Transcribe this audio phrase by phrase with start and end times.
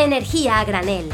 [0.00, 1.08] Energía a granel.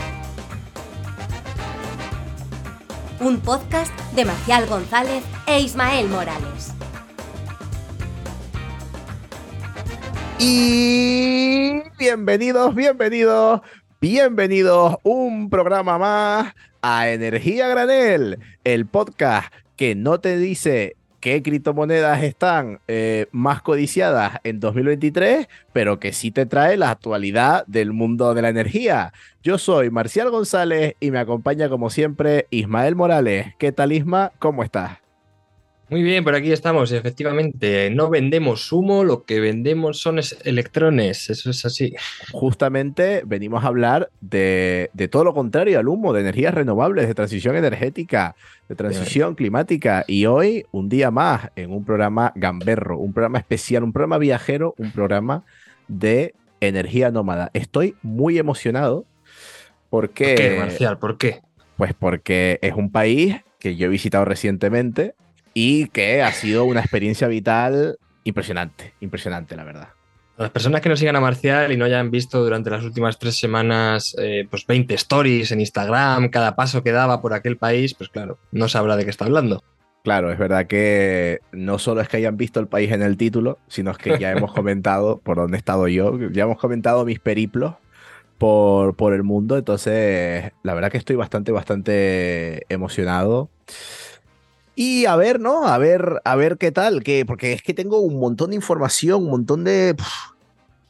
[3.18, 6.74] Un podcast de Marcial González e Ismael Morales.
[10.38, 13.62] Y bienvenidos, bienvenidos,
[14.02, 22.22] bienvenidos un programa más a Energía Granel, el podcast que no te dice qué criptomonedas
[22.22, 28.34] están eh, más codiciadas en 2023, pero que sí te trae la actualidad del mundo
[28.34, 29.14] de la energía.
[29.42, 33.54] Yo soy Marcial González y me acompaña como siempre Ismael Morales.
[33.58, 34.32] ¿Qué tal Isma?
[34.38, 35.03] ¿Cómo estás?
[35.90, 37.90] Muy bien, por aquí estamos, efectivamente.
[37.90, 41.94] No vendemos humo, lo que vendemos son electrones, eso es así.
[42.32, 47.14] Justamente venimos a hablar de, de, todo lo contrario al humo, de energías renovables, de
[47.14, 48.34] transición energética,
[48.68, 50.04] de transición climática.
[50.08, 54.74] Y hoy, un día más, en un programa gamberro, un programa especial, un programa viajero,
[54.78, 55.44] un programa
[55.86, 57.50] de energía nómada.
[57.52, 59.04] Estoy muy emocionado
[59.90, 60.24] porque...
[60.24, 60.98] ¿Por qué, Marcial?
[60.98, 61.42] ¿Por qué?
[61.76, 65.14] Pues porque es un país que yo he visitado recientemente
[65.54, 69.88] y que ha sido una experiencia vital impresionante, impresionante, la verdad.
[70.36, 73.38] Las personas que no sigan a Marcial y no hayan visto durante las últimas tres
[73.38, 78.10] semanas eh, pues 20 stories en Instagram, cada paso que daba por aquel país, pues
[78.10, 79.62] claro, no sabrá de qué está hablando.
[80.02, 83.58] Claro, es verdad que no solo es que hayan visto el país en el título,
[83.68, 87.20] sino es que ya hemos comentado por dónde he estado yo, ya hemos comentado mis
[87.20, 87.74] periplos
[88.36, 93.50] por, por el mundo, entonces la verdad que estoy bastante, bastante emocionado.
[94.74, 95.66] Y a ver, ¿no?
[95.66, 99.22] A ver, a ver qué tal, que, porque es que tengo un montón de información,
[99.22, 99.94] un montón de...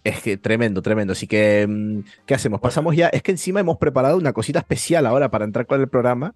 [0.04, 1.12] es que tremendo, tremendo.
[1.12, 2.60] Así que, mm, ¿qué hacemos?
[2.60, 3.08] Pasamos ya.
[3.08, 6.34] Es que encima hemos preparado una cosita especial ahora para entrar con el programa.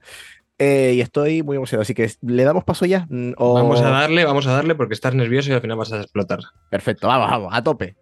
[0.59, 1.83] Eh, y estoy muy emocionado.
[1.83, 3.07] Así que, ¿le damos paso ya?
[3.09, 3.55] Mm, ¿O...
[3.55, 6.41] Vamos a darle, vamos a darle porque estás nervioso y al final vas a explotar.
[6.69, 7.97] Perfecto, vamos, vamos, a tope.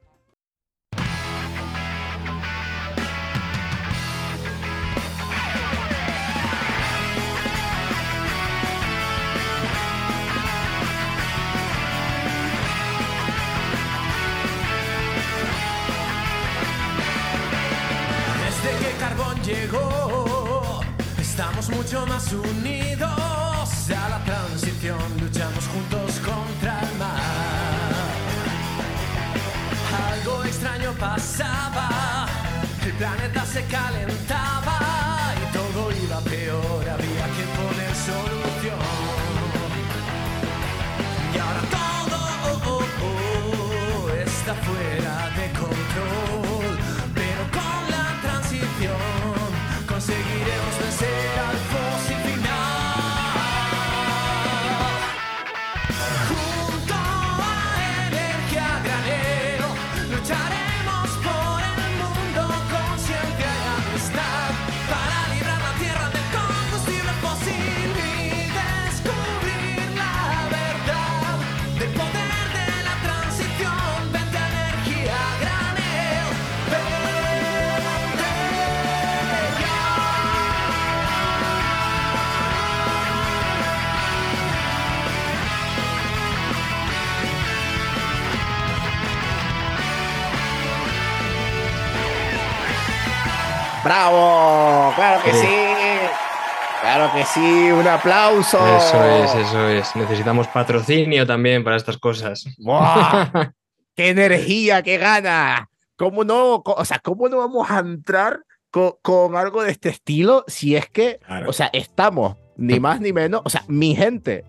[32.99, 34.56] Planeta se calentaba
[93.87, 94.93] ¡Bravo!
[94.97, 95.47] ¡Claro que sí!
[96.81, 97.71] ¡Claro que sí!
[97.71, 98.59] ¡Un aplauso!
[98.77, 99.95] Eso es, eso es.
[99.95, 102.47] Necesitamos patrocinio también para estas cosas.
[102.59, 103.31] ¡Buah!
[103.95, 105.69] ¡Qué energía, qué gana!
[105.95, 108.41] ¿Cómo no, o sea, cómo no vamos a entrar
[108.73, 111.49] con, con algo de este estilo si es que, Claro.
[111.49, 114.45] o sea, estamos ni más ni menos, o sea, mi gente,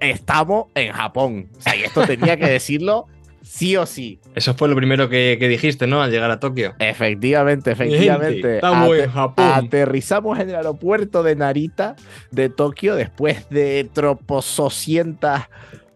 [0.00, 1.50] estamos en Japón.
[1.58, 3.04] O sea, y esto tenía que decirlo
[3.42, 4.20] sí o sí.
[4.34, 6.02] Eso fue lo primero que, que dijiste, ¿no?
[6.02, 6.74] Al llegar a Tokio.
[6.78, 8.56] Efectivamente, efectivamente.
[8.56, 9.50] estamos en Japón.
[9.52, 11.96] Aterrizamos en el aeropuerto de Narita
[12.30, 15.48] de Tokio después de troposocientas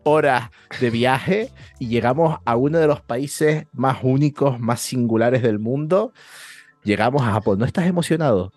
[0.04, 0.50] horas
[0.80, 6.12] de viaje y llegamos a uno de los países más únicos, más singulares del mundo.
[6.82, 7.58] Llegamos a Japón.
[7.58, 8.52] ¿No estás emocionado?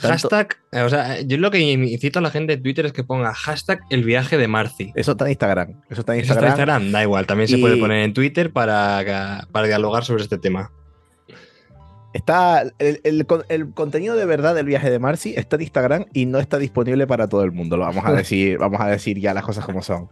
[0.00, 2.92] Tanto- Hashtag, eh, o sea, yo lo que incito a la gente de Twitter es
[2.92, 4.92] que ponga hashtag el viaje de Marci.
[4.96, 5.80] Eso está en Instagram.
[5.88, 6.46] Eso está en ¿Eso está Instagram.
[6.46, 6.92] en Instagram?
[6.92, 10.72] Da igual, también se puede poner en Twitter para, para dialogar sobre este tema.
[12.12, 16.26] Está el, el el contenido de verdad del viaje de Marcy está en Instagram y
[16.26, 17.76] no está disponible para todo el mundo.
[17.76, 20.08] Lo vamos a decir, vamos a decir ya las cosas como son.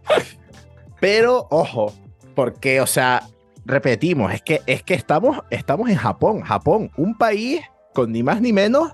[0.99, 1.93] Pero ojo,
[2.35, 3.23] porque, o sea,
[3.65, 6.41] repetimos, es que, es que estamos, estamos en Japón.
[6.41, 7.61] Japón, un país
[7.93, 8.91] con ni más ni menos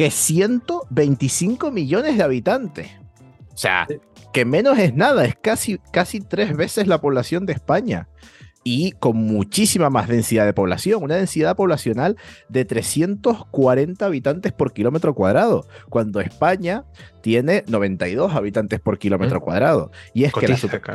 [0.00, 2.88] que 125 millones de habitantes.
[3.52, 3.86] O sea,
[4.32, 8.08] que menos es nada, es casi, casi tres veces la población de España.
[8.62, 12.16] y con muchísima más densidad de población, una densidad poblacional
[12.48, 16.84] de 340 habitantes por kilómetro cuadrado, cuando España
[17.22, 19.42] tiene 92 habitantes por kilómetro Mm.
[19.42, 19.90] cuadrado.
[20.12, 20.46] Y es que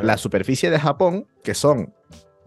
[0.02, 1.92] la, superficie de Japón, que son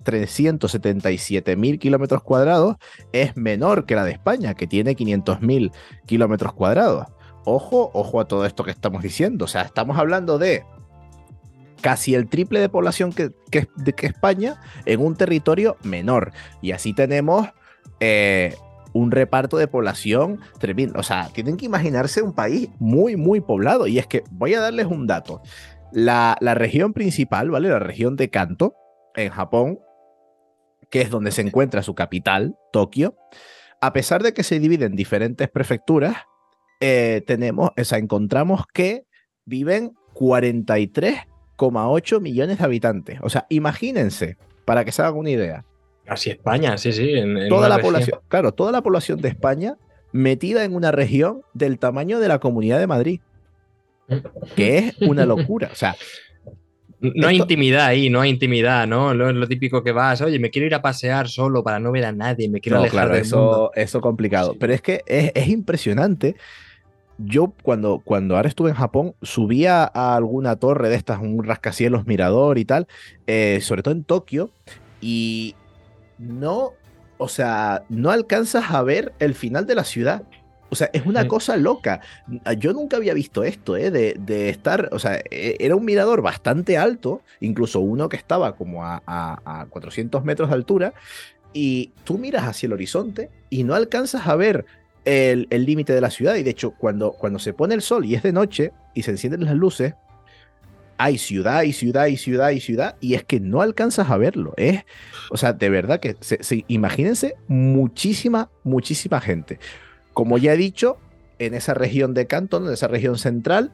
[0.04, 2.76] 377 mil kilómetros cuadrados,
[3.12, 5.72] es menor que la de España, que tiene 500 mil
[6.06, 7.08] kilómetros cuadrados.
[7.46, 9.46] Ojo, ojo a todo esto que estamos diciendo.
[9.46, 10.64] O sea, estamos hablando de
[11.82, 13.32] casi el triple de población que
[14.02, 16.32] España en un territorio menor.
[16.62, 17.48] Y así tenemos
[18.00, 18.56] eh,
[18.94, 21.00] un reparto de población tremendo.
[21.00, 23.88] O sea, tienen que imaginarse un país muy, muy poblado.
[23.88, 25.42] Y es que voy a darles un dato.
[25.92, 27.70] La, la región principal, ¿vale?
[27.70, 28.76] La región de Kanto,
[29.16, 29.80] en Japón,
[30.90, 33.16] que es donde se encuentra su capital, Tokio,
[33.82, 36.16] a pesar de que se divide en diferentes prefecturas,
[36.82, 39.06] eh, tenemos, o sea, encontramos que
[39.46, 39.94] viven
[41.58, 43.20] 43,8 millones de habitantes.
[43.22, 45.66] O sea, imagínense, para que se hagan una idea,
[46.06, 47.12] Casi España, sí, sí.
[47.14, 47.94] en- en toda la región.
[47.94, 49.78] población, claro, toda la población de España
[50.12, 53.20] metida en una región del tamaño de la Comunidad de Madrid,
[54.56, 55.70] que es una locura.
[55.72, 55.96] O sea,
[57.02, 59.14] No hay intimidad ahí, no hay intimidad, ¿no?
[59.14, 62.06] Lo, lo típico que vas, oye, me quiero ir a pasear solo para no ver
[62.06, 63.72] a nadie, me quiero no, alejar claro, del mundo.
[63.74, 64.52] eso, eso complicado.
[64.52, 64.58] Sí.
[64.60, 66.36] Pero es que es, es impresionante.
[67.18, 72.08] Yo cuando, cuando ahora estuve en Japón, subía a alguna torre de estas, un rascacielos
[72.08, 72.88] mirador y tal,
[73.28, 74.52] eh, sobre todo en Tokio,
[75.02, 75.56] y
[76.18, 76.72] no,
[77.18, 80.24] o sea, no alcanzas a ver el final de la ciudad.
[80.72, 82.02] O sea, es una cosa loca.
[82.58, 83.90] Yo nunca había visto esto, ¿eh?
[83.92, 88.56] De, de estar, o sea, e- era un mirador bastante alto, incluso uno que estaba
[88.56, 90.94] como a, a- a 400 metros de altura,
[91.54, 94.66] y tú miras hacia el horizonte y no alcanzas a ver
[95.06, 96.36] el límite de la ciudad.
[96.36, 99.10] Y de hecho, cuando, cuando se pone el sol y es de noche y se
[99.12, 99.96] encienden las luces,
[100.98, 104.54] hay ciudad y ciudad y ciudad y ciudad, y es que no alcanzas a verlo.
[104.58, 104.84] Es,
[105.32, 109.58] o sea, de verdad que se, se- imagínense muchísima, muchísima gente.
[110.20, 110.98] Como ya he dicho,
[111.38, 113.72] en esa región de Canton, en esa región central,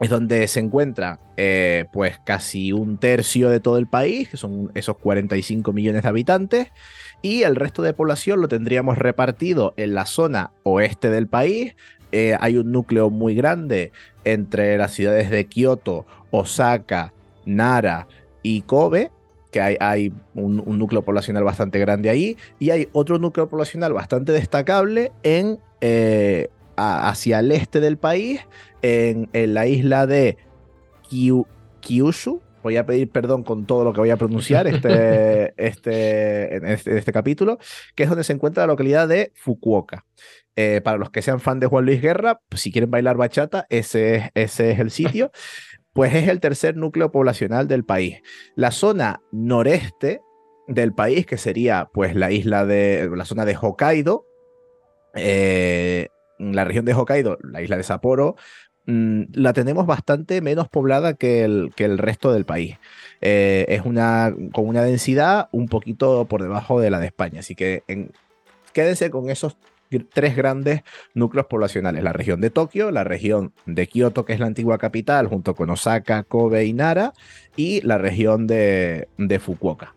[0.00, 4.72] es donde se encuentra eh, pues casi un tercio de todo el país, que son
[4.74, 6.68] esos 45 millones de habitantes,
[7.22, 11.76] y el resto de población lo tendríamos repartido en la zona oeste del país.
[12.10, 13.92] Eh, hay un núcleo muy grande
[14.24, 17.12] entre las ciudades de Kioto, Osaka,
[17.46, 18.08] Nara
[18.42, 19.12] y Kobe,
[19.52, 23.92] que hay, hay un, un núcleo poblacional bastante grande ahí, y hay otro núcleo poblacional
[23.92, 28.40] bastante destacable en, eh, a- hacia el este del país,
[28.82, 30.36] en, en la isla de
[31.08, 31.46] Kyu-
[31.80, 32.42] Kyushu.
[32.62, 36.90] Voy a pedir perdón con todo lo que voy a pronunciar este, este, en este,
[36.92, 37.58] en este capítulo,
[37.96, 40.04] que es donde se encuentra la localidad de Fukuoka.
[40.54, 43.66] Eh, para los que sean fan de Juan Luis Guerra, pues, si quieren bailar bachata,
[43.70, 45.30] ese es, ese es el sitio.
[45.92, 48.20] Pues es el tercer núcleo poblacional del país.
[48.54, 50.22] La zona noreste
[50.68, 54.24] del país, que sería pues la isla de la zona de Hokkaido,
[55.14, 56.08] eh,
[56.38, 58.36] la región de Hokkaido, la isla de Sapporo,
[58.86, 62.76] mm, la tenemos bastante menos poblada que el, que el resto del país.
[63.20, 67.40] Eh, es una con una densidad un poquito por debajo de la de España.
[67.40, 68.12] Así que en-
[68.72, 69.56] quédense con esos
[70.00, 70.82] tres grandes
[71.14, 75.26] núcleos poblacionales, la región de Tokio, la región de Kioto, que es la antigua capital,
[75.26, 77.12] junto con Osaka, Kobe y Nara,
[77.56, 79.94] y la región de, de Fukuoka.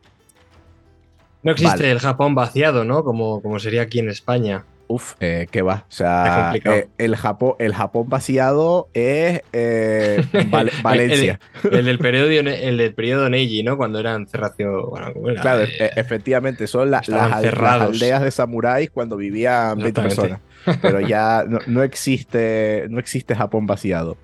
[1.44, 1.92] No existe Vale.
[1.92, 3.04] el Japón vaciado, ¿no?
[3.04, 4.66] Como, como sería aquí en España.
[4.88, 5.86] Uf, eh, ¿qué va?
[5.90, 11.40] O sea, eh, el, Japón, el Japón vaciado es eh, Val- Valencia.
[11.72, 13.78] El del periodo, el del periodo Neji, ¿no?
[13.78, 14.90] Cuando eran cerracio.
[14.90, 15.42] Bueno, ¿cómo era?
[15.42, 20.42] Claro, Eh, e- efectivamente, son la- las, aldeas de samuráis cuando vivían 20 Exactamente.
[20.62, 20.82] personas.
[20.82, 24.18] Pero ya no, no existe, no existe Japón vaciado.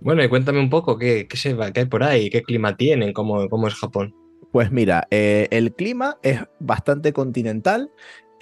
[0.00, 2.76] Bueno, y cuéntame un poco qué, qué, se va, qué hay por ahí, qué clima
[2.76, 4.12] tienen, cómo, cómo es Japón.
[4.50, 7.90] Pues mira, eh, el clima es bastante continental.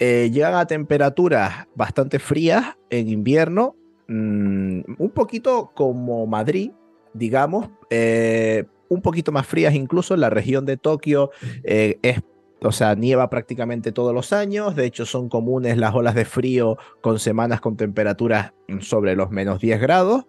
[0.03, 3.75] Eh, llegan a temperaturas bastante frías en invierno,
[4.07, 6.71] mm, un poquito como Madrid,
[7.13, 11.29] digamos, eh, un poquito más frías incluso en la región de Tokio.
[11.63, 12.19] eh, es,
[12.63, 14.75] o sea, nieva prácticamente todos los años.
[14.75, 19.59] De hecho, son comunes las olas de frío con semanas con temperaturas sobre los menos
[19.59, 20.25] 10 grados.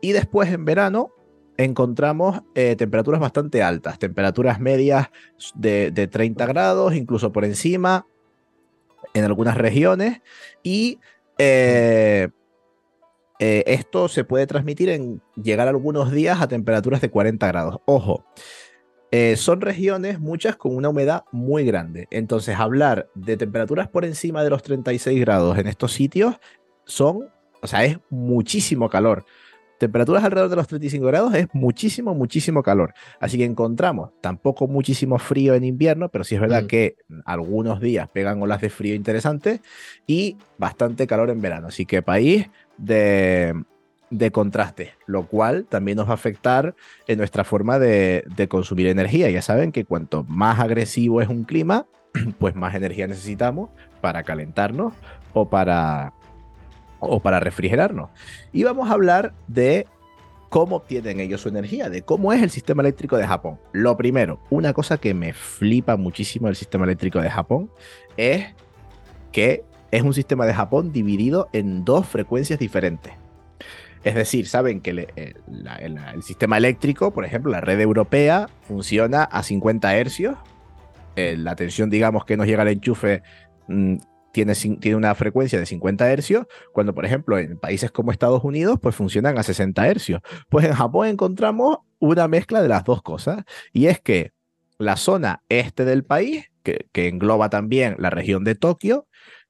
[0.00, 1.12] Y después en verano
[1.56, 5.10] encontramos temperaturas bastante altas, temperaturas medias
[5.54, 8.04] de, de 30 grados, incluso por encima
[9.16, 10.20] en algunas regiones.
[10.62, 11.00] Y
[11.38, 12.28] eh,
[13.38, 17.78] eh, esto se puede transmitir en llegar algunos días a temperaturas de 40 grados.
[17.86, 18.24] Ojo,
[19.10, 22.08] eh, son regiones, muchas con una humedad muy grande.
[22.10, 26.36] Entonces, hablar de temperaturas por encima de los 36 grados en estos sitios
[26.84, 27.28] son,
[27.62, 29.24] o sea, es muchísimo calor.
[29.78, 32.94] Temperaturas alrededor de los 35 grados es muchísimo, muchísimo calor.
[33.20, 36.66] Así que encontramos tampoco muchísimo frío en invierno, pero sí es verdad Mm.
[36.66, 39.60] que algunos días pegan olas de frío interesantes
[40.06, 41.68] y bastante calor en verano.
[41.68, 43.54] Así que país de,
[44.10, 46.74] de contraste, lo cual también nos va a afectar
[47.06, 49.30] en nuestra forma de, de consumir energía.
[49.30, 51.86] Ya saben que cuanto más agresivo es un clima,
[52.38, 54.94] pues más energía necesitamos para calentarnos
[55.34, 56.12] o para,
[57.00, 58.10] o para refrigerarnos.
[58.52, 59.86] Y vamos a hablar de
[60.48, 63.58] cómo obtienen ellos su energía, de cómo es el sistema eléctrico de Japón.
[63.72, 67.70] Lo primero, una cosa que me flipa muchísimo del sistema eléctrico de Japón
[68.16, 68.54] es
[69.32, 73.12] que es un sistema de Japón dividido en dos frecuencias diferentes.
[74.04, 75.08] Es decir, saben que el-
[75.80, 80.36] el sistema eléctrico, por ejemplo, la red europea, funciona a 50 hercios.
[81.16, 83.22] Eh, la tensión, digamos, que nos llega al enchufe
[83.68, 83.96] mm,
[84.36, 88.78] tiene, tiene una frecuencia de 50 hercios, cuando, por ejemplo, en países como Estados Unidos,
[88.82, 90.20] pues funcionan a 60 hercios.
[90.50, 94.32] Pues en Japón encontramos una mezcla de las dos cosas, y es que
[94.76, 99.06] la zona este del país, que, que engloba también la región de Tokio,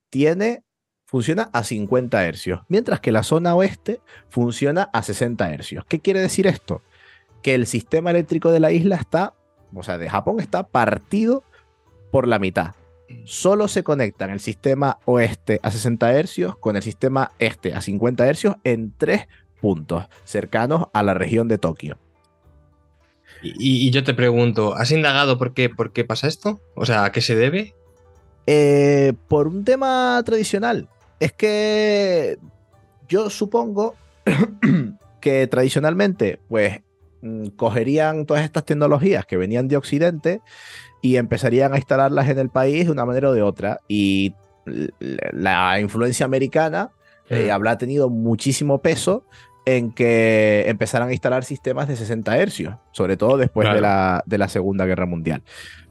[0.08, 0.62] tiene,
[1.04, 5.84] funciona a 50 hercios, mientras que la zona oeste funciona a 60 hercios.
[5.88, 6.82] ¿Qué quiere decir esto?
[7.42, 9.34] Que el sistema eléctrico de la isla está,
[9.74, 11.42] o sea, de Japón está partido
[12.12, 12.76] por la mitad.
[13.24, 18.26] Solo se conectan el sistema oeste a 60 hercios con el sistema este a 50
[18.26, 19.26] hercios en tres
[19.60, 21.98] puntos cercanos a la región de Tokio.
[23.42, 26.60] Y, y yo te pregunto, ¿has indagado por qué, por qué pasa esto?
[26.74, 27.74] O sea, ¿a qué se debe?
[28.46, 30.88] Eh, por un tema tradicional.
[31.18, 32.38] Es que
[33.08, 33.96] yo supongo
[35.20, 36.80] que tradicionalmente, pues,
[37.22, 40.40] mm, cogerían todas estas tecnologías que venían de Occidente
[41.06, 43.80] y empezarían a instalarlas en el país de una manera o de otra.
[43.86, 44.34] Y
[45.32, 46.90] la influencia americana
[47.30, 47.50] eh, Mm.
[47.52, 49.24] habrá tenido muchísimo peso
[49.64, 54.38] en que empezaran a instalar sistemas de 60 hercios, sobre todo después de, la, de
[54.38, 55.42] la Segunda Guerra Mundial.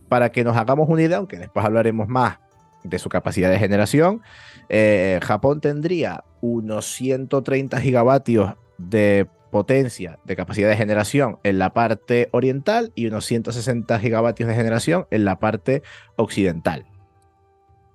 [0.09, 2.39] Para que nos hagamos una idea, aunque después hablaremos más
[2.83, 4.21] de su capacidad de generación,
[4.69, 12.29] eh, Japón tendría unos 130 gigavatios de potencia de capacidad de generación en la parte
[12.31, 15.81] oriental y unos 160 gigavatios de generación en la parte
[16.15, 16.85] occidental.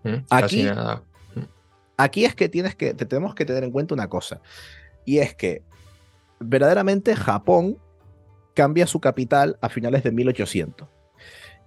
[0.02, 1.02] Mm, Aquí- nada.
[1.96, 4.40] aquí es que tienes que, te tenemos que tener en cuenta una cosa.
[5.04, 5.62] Y es que
[6.38, 7.76] verdaderamente Japón
[8.54, 10.88] cambia su capital a finales de 1800.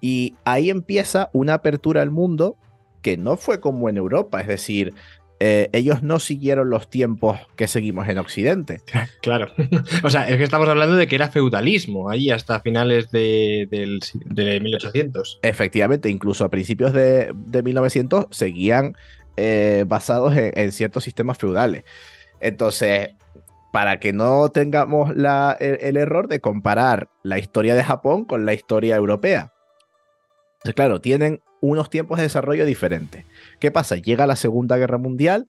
[0.02, 2.58] Y ahí empieza una apertura al mundo
[3.02, 4.42] que no fue como en Europa.
[4.42, 4.94] Es decir,
[5.40, 8.82] eh, ellos no siguieron los tiempos que seguimos en Occidente.
[9.22, 9.52] Claro.
[10.04, 14.00] o sea, es que estamos hablando de que era feudalismo ahí hasta finales de, del
[14.26, 15.40] de 1800.
[15.42, 18.96] Efectivamente, incluso a principios de, de 1900 seguían
[19.38, 21.84] eh, basados en, en ciertos sistemas feudales.
[22.42, 23.12] Entonces,
[23.72, 28.46] para que no tengamos la- el, el error de comparar la historia de Japón con
[28.46, 29.54] la historia europea.
[30.58, 33.24] Entonces, claro, tienen unos tiempos de desarrollo diferentes.
[33.62, 33.96] ¿Qué pasa?
[33.96, 35.48] Llega la Segunda Guerra Mundial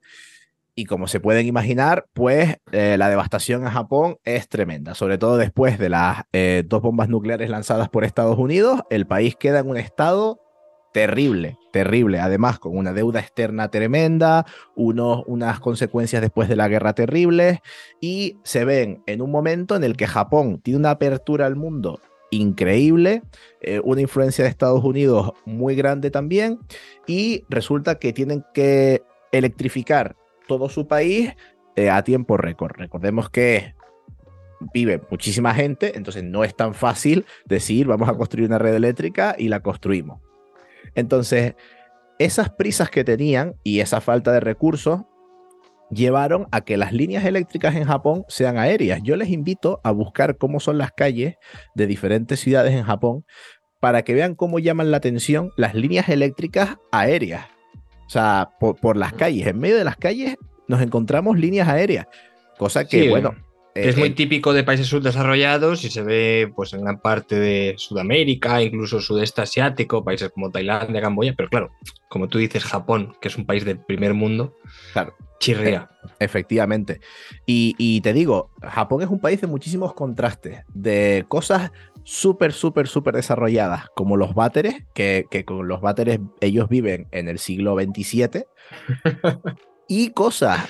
[0.73, 5.35] y como se pueden imaginar, pues eh, la devastación en Japón es tremenda, sobre todo
[5.35, 9.67] después de las eh, dos bombas nucleares lanzadas por Estados Unidos, el país queda en
[9.67, 10.39] un estado
[10.93, 16.93] terrible, terrible, además con una deuda externa tremenda, unos, unas consecuencias después de la guerra
[16.93, 17.59] terribles,
[17.99, 21.99] y se ven en un momento en el que Japón tiene una apertura al mundo
[22.35, 23.23] increíble,
[23.61, 26.59] eh, una influencia de Estados Unidos muy grande también,
[27.07, 30.15] y resulta que tienen que electrificar
[30.47, 31.33] todo su país
[31.75, 32.75] eh, a tiempo récord.
[32.77, 33.75] Recordemos que
[34.73, 39.35] vive muchísima gente, entonces no es tan fácil decir vamos a construir una red eléctrica
[39.37, 40.21] y la construimos.
[40.95, 41.55] Entonces,
[42.19, 45.01] esas prisas que tenían y esa falta de recursos
[45.89, 49.01] llevaron a que las líneas eléctricas en Japón sean aéreas.
[49.03, 51.35] Yo les invito a buscar cómo son las calles
[51.75, 53.25] de diferentes ciudades en Japón
[53.79, 57.45] para que vean cómo llaman la atención las líneas eléctricas aéreas.
[58.07, 60.35] O sea, por, por las calles, en medio de las calles
[60.67, 62.07] nos encontramos líneas aéreas.
[62.57, 63.35] Cosa que, Sí, bueno...
[63.75, 67.37] Es eh, muy eh, típico de países subdesarrollados y se ve pues en gran parte
[67.37, 71.71] de Sudamérica, incluso sudeste asiático, países como Tailandia, Camboya, pero claro,
[72.07, 74.55] como tú dices, Japón, que es un país del primer mundo,
[74.93, 75.13] Claro.
[75.41, 75.89] chirría.
[76.19, 77.01] Efectivamente.
[77.45, 81.71] Y, y te digo, Japón es un país de muchísimos contrastes, de cosas
[82.03, 87.27] súper, súper, súper desarrolladas, como los váteres, que, que con los váteres ellos viven en
[87.27, 88.45] el siglo XXVII,
[89.89, 90.65] y cosas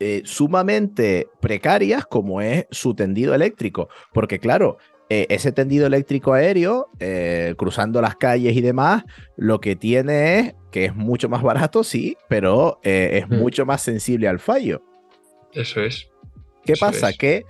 [0.00, 4.78] eh, sumamente precarias como es su tendido eléctrico, porque claro,
[5.10, 9.04] eh, ese tendido eléctrico aéreo, eh, cruzando las calles y demás,
[9.36, 13.34] lo que tiene es que es mucho más barato, sí, pero es Mm.
[13.36, 14.82] mucho más sensible al fallo.
[15.54, 16.08] Eso es.
[16.64, 17.10] ¿Qué Eso pasa?
[17.10, 17.16] es.
[17.18, 17.44] Que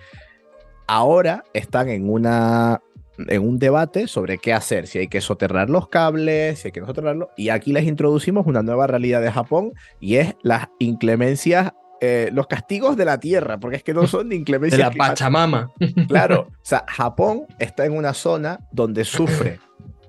[0.87, 2.81] ahora están en una
[3.27, 6.79] en un debate sobre qué hacer, si hay que soterrar los cables, si hay que
[6.79, 11.73] no soterrarlos, y aquí les introducimos una nueva realidad de Japón y es las inclemencias,
[12.01, 15.19] eh, los castigos de la tierra, porque es que no son De inclemencias la climáticas.
[15.19, 15.71] Pachamama.
[16.09, 19.61] Claro, o sea, Japón está en una zona donde sufre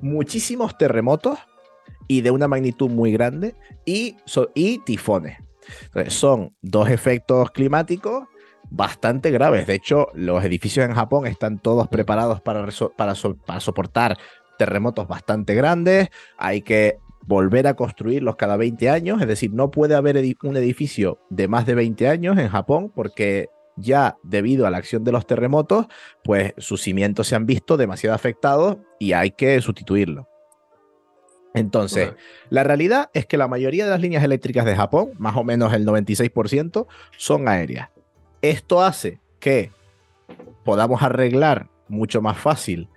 [0.02, 1.38] muchísimos terremotos
[2.08, 3.56] y de una magnitud muy grande
[3.86, 5.38] y, so- y tifones.
[5.86, 8.28] Entonces, son dos efectos climáticos
[8.72, 9.68] bastante graves.
[9.68, 14.18] De hecho, los edificios en Japón están todos preparados para, para, so- para soportar
[14.58, 16.10] terremotos bastante grandes.
[16.38, 16.98] Hay que
[17.30, 19.22] volver a construirlos cada 20 años.
[19.22, 22.92] Es decir, no puede haber edi- un edificio de más de 20 años en Japón
[22.94, 25.86] porque ya debido a la acción de los terremotos,
[26.24, 30.28] pues sus cimientos se han visto demasiado afectados y hay que sustituirlo.
[31.54, 32.14] Entonces,
[32.50, 35.72] la realidad es que la mayoría de las líneas eléctricas de Japón, más o menos
[35.74, 37.90] el 96%, son aéreas.
[38.42, 39.72] Esto hace que
[40.66, 42.90] podamos arreglar mucho más fácil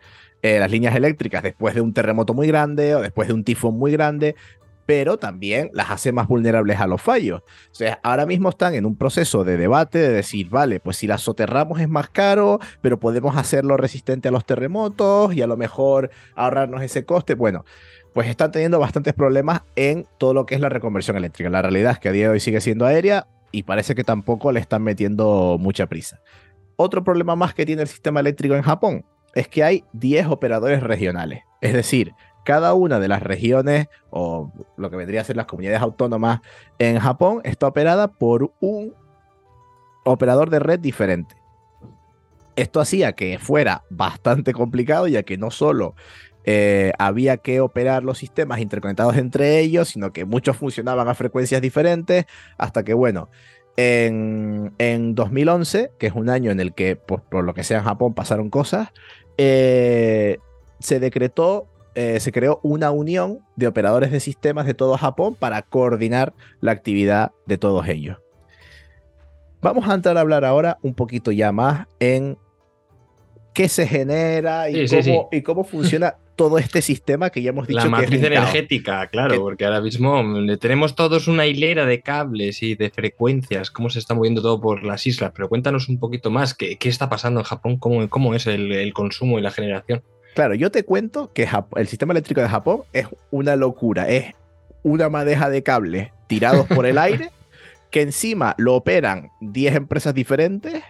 [0.42, 3.78] eh, las líneas eléctricas después de un terremoto muy grande o después de un tifón
[3.78, 4.34] muy grande,
[4.86, 7.42] pero también las hace más vulnerables a los fallos.
[7.70, 11.06] O sea, ahora mismo están en un proceso de debate de decir, vale, pues si
[11.06, 15.56] las soterramos es más caro, pero podemos hacerlo resistente a los terremotos y a lo
[15.56, 17.34] mejor ahorrarnos ese coste.
[17.34, 17.64] Bueno,
[18.12, 21.50] pues están teniendo bastantes problemas en todo lo que es la reconversión eléctrica.
[21.50, 24.50] La realidad es que a día de hoy sigue siendo aérea y parece que tampoco
[24.50, 26.20] le están metiendo mucha prisa.
[26.76, 30.82] Otro problema más que tiene el sistema eléctrico en Japón es que hay 10 operadores
[30.82, 31.44] regionales.
[31.60, 35.80] Es decir, cada una de las regiones o lo que vendría a ser las comunidades
[35.80, 36.40] autónomas
[36.78, 38.94] en Japón está operada por un
[40.04, 41.36] operador de red diferente.
[42.56, 45.94] Esto hacía que fuera bastante complicado ya que no solo
[46.44, 51.62] eh, había que operar los sistemas interconectados entre ellos, sino que muchos funcionaban a frecuencias
[51.62, 52.26] diferentes,
[52.58, 53.30] hasta que, bueno,
[53.76, 57.84] en, en 2011, que es un año en el que, por lo que sea en
[57.84, 58.88] Japón, pasaron cosas,
[59.38, 60.38] eh,
[60.80, 65.62] se decretó, eh, se creó una unión de operadores de sistemas de todo Japón para
[65.62, 68.18] coordinar la actividad de todos ellos.
[69.60, 72.36] Vamos a entrar a hablar ahora un poquito ya más en
[73.54, 77.50] qué se genera y, Sí, sí, cómo, y cómo funciona todo este sistema que ya
[77.50, 80.22] hemos dicho La que es matriz energética, claro, Que- porque ahora mismo
[80.58, 84.82] tenemos todos una hilera de cables y de frecuencias, cómo se está moviendo todo por
[84.82, 87.76] las islas, pero cuéntanos un poquito más, ¿qué, qué está pasando en Japón?
[87.78, 90.02] ¿Cómo, cómo es el, el consumo y la generación?
[90.34, 94.08] Claro, yo te cuento que el sistema eléctrico de Japón es una locura.
[94.08, 94.34] Es
[94.82, 97.30] una madeja de cables tirados por el aire
[97.90, 100.82] que encima lo operan 10 empresas diferentes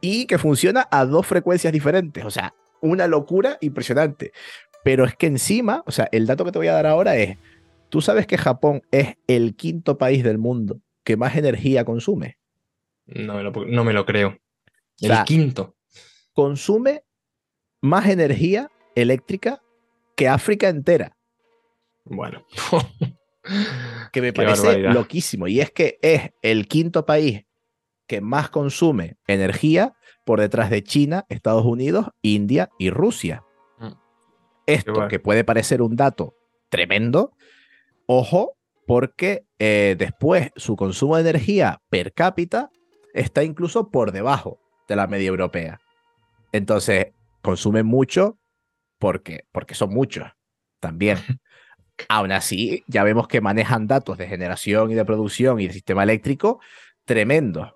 [0.00, 2.24] y que funciona a dos frecuencias diferentes.
[2.24, 4.32] O sea, una locura impresionante.
[4.84, 7.38] Pero es que encima, o sea, el dato que te voy a dar ahora es,
[7.88, 12.38] tú sabes que Japón es el quinto país del mundo que más energía consume.
[13.06, 14.38] No me lo, no me lo creo.
[15.00, 15.74] El sea, quinto.
[16.32, 17.02] Consume
[17.80, 19.62] más energía eléctrica
[20.16, 21.16] que África entera.
[22.04, 22.46] Bueno.
[24.12, 24.92] que me Qué parece barbaridad.
[24.92, 25.48] loquísimo.
[25.48, 27.44] Y es que es el quinto país
[28.06, 29.94] que más consume energía
[30.24, 33.44] por detrás de China, Estados Unidos, India y Rusia.
[34.66, 36.34] Esto que puede parecer un dato
[36.68, 37.32] tremendo,
[38.06, 42.70] ojo, porque eh, después su consumo de energía per cápita
[43.12, 45.80] está incluso por debajo de la media europea.
[46.52, 47.08] Entonces,
[47.42, 48.38] consumen mucho
[48.98, 50.26] porque, porque son muchos
[50.80, 51.18] también.
[52.08, 56.02] Aún así, ya vemos que manejan datos de generación y de producción y de sistema
[56.02, 56.60] eléctrico
[57.04, 57.72] tremendos.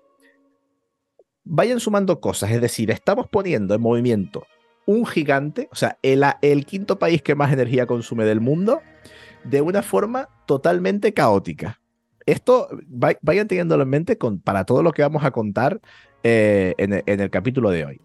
[1.43, 4.45] Vayan sumando cosas, es decir, estamos poniendo en movimiento
[4.89, 8.81] un gigante, o sea, el, quinto país que más energía consume del mundo,
[9.43, 11.79] de una forma totalmente caótica.
[12.25, 15.79] Esto va- vayan teniéndolo en mente con, para todo lo que vamos a contar
[16.23, 18.01] eh, en, el- en el capítulo de hoy.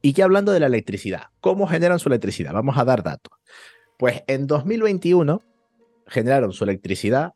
[0.00, 2.52] Y ya hablando de la electricidad, ¿cómo generan su electricidad?
[2.52, 3.32] Vamos a dar datos.
[3.98, 5.42] Pues en 2021
[6.06, 7.32] generaron su electricidad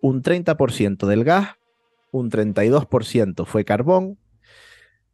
[0.00, 1.56] un 30% del gas,
[2.10, 4.18] un 32% fue carbón.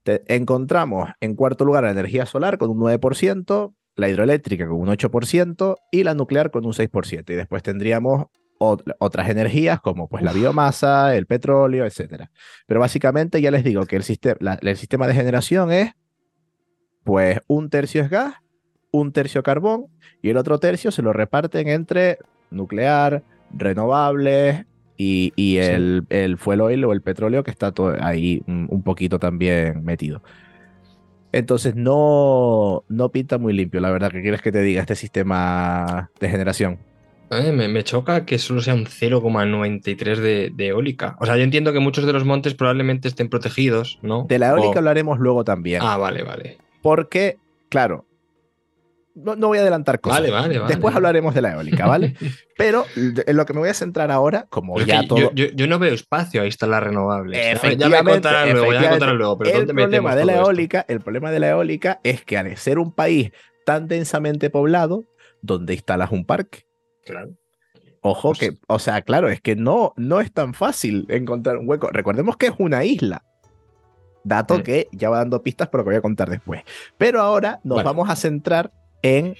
[0.02, 4.88] Te- encontramos en cuarto lugar la energía solar con un 9%, la hidroeléctrica con un
[4.88, 7.32] 8% y la nuclear con un 6%.
[7.32, 8.26] Y después tendríamos
[8.58, 12.26] ot- otras energías como pues la biomasa, el petróleo, etc.
[12.66, 14.04] Pero básicamente ya les digo que el,
[14.40, 15.92] la- el sistema de generación es
[17.04, 18.34] pues un tercio es gas,
[18.92, 19.86] un tercio carbón
[20.22, 22.18] y el otro tercio se lo reparten entre
[22.50, 24.64] nuclear, renovables
[24.96, 28.82] y, y el, el fuel oil o el petróleo que está todo ahí un, un
[28.82, 30.22] poquito también metido.
[31.32, 34.10] Entonces no, no pinta muy limpio, la verdad.
[34.12, 36.78] ¿Qué quieres que te diga este sistema de generación?
[37.30, 41.16] Eh, me, me choca que solo sea un 0,93 de, de eólica.
[41.18, 44.26] O sea, yo entiendo que muchos de los montes probablemente estén protegidos, ¿no?
[44.28, 45.80] De la eólica O- hablaremos luego también.
[45.82, 46.58] Ah, vale, vale.
[46.82, 47.38] Porque,
[47.70, 48.04] claro,
[49.14, 50.20] no, no voy a adelantar cosas.
[50.20, 50.68] Vale, vale, vale.
[50.74, 52.14] Después hablaremos de la eólica, ¿vale?
[52.56, 55.18] Pero en lo que me voy a centrar ahora, como Pero ya todo.
[55.18, 57.38] yo, yo- yo no veo espacio a instalar renovables.
[57.78, 59.38] Ya- me contarás luego, ya me luego.
[59.38, 60.44] Pero el ¿dónde metemos problema de la esto?
[60.46, 63.30] eólica, el problema de la eólica es que al ser un país
[63.66, 65.04] tan densamente poblado,
[65.40, 66.64] donde instalas un parque.
[67.04, 67.30] Claro.
[68.00, 71.68] Ojo Pues- que, o sea, claro, es que no, no es tan fácil encontrar un
[71.68, 71.88] hueco.
[71.90, 73.24] Recordemos que es una isla.
[74.24, 74.62] Dato Mm.
[74.62, 76.62] que ya va dando pistas, pero que voy a contar después.
[76.96, 77.90] Pero ahora nos Bueno.
[77.90, 78.72] vamos a centrar
[79.02, 79.36] en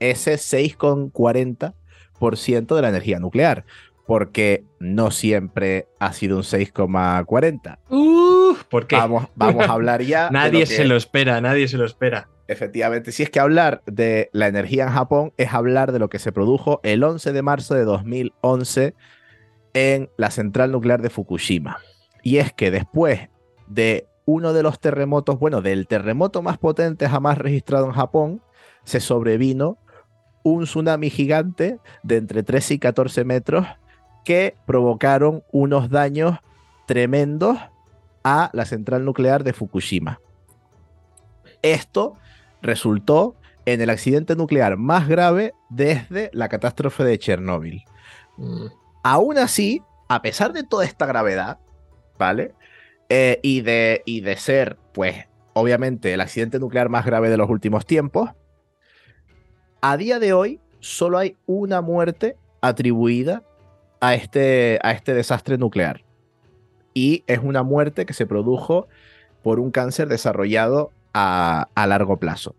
[0.00, 3.64] ese 6,40% de la energía nuclear.
[4.06, 7.78] Porque no siempre ha sido un 6,40.
[7.90, 8.94] Uf, ¿Por qué?
[8.94, 10.30] Vamos, vamos a hablar ya.
[10.30, 12.28] nadie lo se lo espera, nadie se lo espera.
[12.48, 16.20] Efectivamente, si es que hablar de la energía en Japón es hablar de lo que
[16.20, 18.94] se produjo el 11 de marzo de 2011
[19.74, 21.78] en la central nuclear de Fukushima.
[22.22, 23.28] Y es que después
[23.66, 28.42] de uno de los terremotos, bueno, del terremoto más potente jamás registrado en Japón,
[28.86, 29.76] se sobrevino
[30.42, 33.66] un tsunami gigante de entre 13 y 14 metros
[34.24, 36.38] que provocaron unos daños
[36.86, 37.58] tremendos
[38.24, 40.20] a la central nuclear de Fukushima.
[41.62, 42.14] Esto
[42.62, 47.84] resultó en el accidente nuclear más grave desde la catástrofe de Chernóbil.
[48.36, 48.66] Mm,
[49.02, 51.58] Aún así, a pesar de toda esta gravedad,
[52.18, 52.54] ¿vale?
[53.08, 57.48] Eh, y, de, y de ser, pues, obviamente el accidente nuclear más grave de los
[57.48, 58.30] últimos tiempos,
[59.88, 63.44] a día de hoy solo hay una muerte atribuida
[64.00, 66.02] a este, a este desastre nuclear.
[66.92, 68.88] Y es una muerte que se produjo
[69.44, 72.56] por un cáncer desarrollado a, a largo plazo.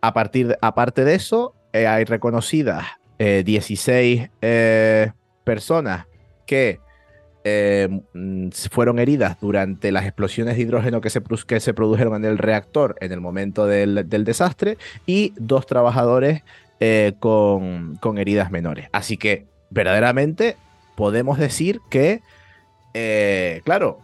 [0.00, 2.86] A partir aparte de eso, eh, hay reconocidas
[3.18, 6.06] eh, 16 eh, personas
[6.46, 6.78] que
[7.44, 12.30] eh, mm, fueron heridas durante las explosiones de hidrógeno que se, que se produjeron en
[12.30, 14.76] el reactor en el momento del, del desastre
[15.06, 16.42] y dos trabajadores
[16.80, 18.88] eh, con, con heridas menores.
[18.92, 20.56] Así que verdaderamente
[20.96, 22.20] podemos decir que,
[22.94, 24.00] eh, claro,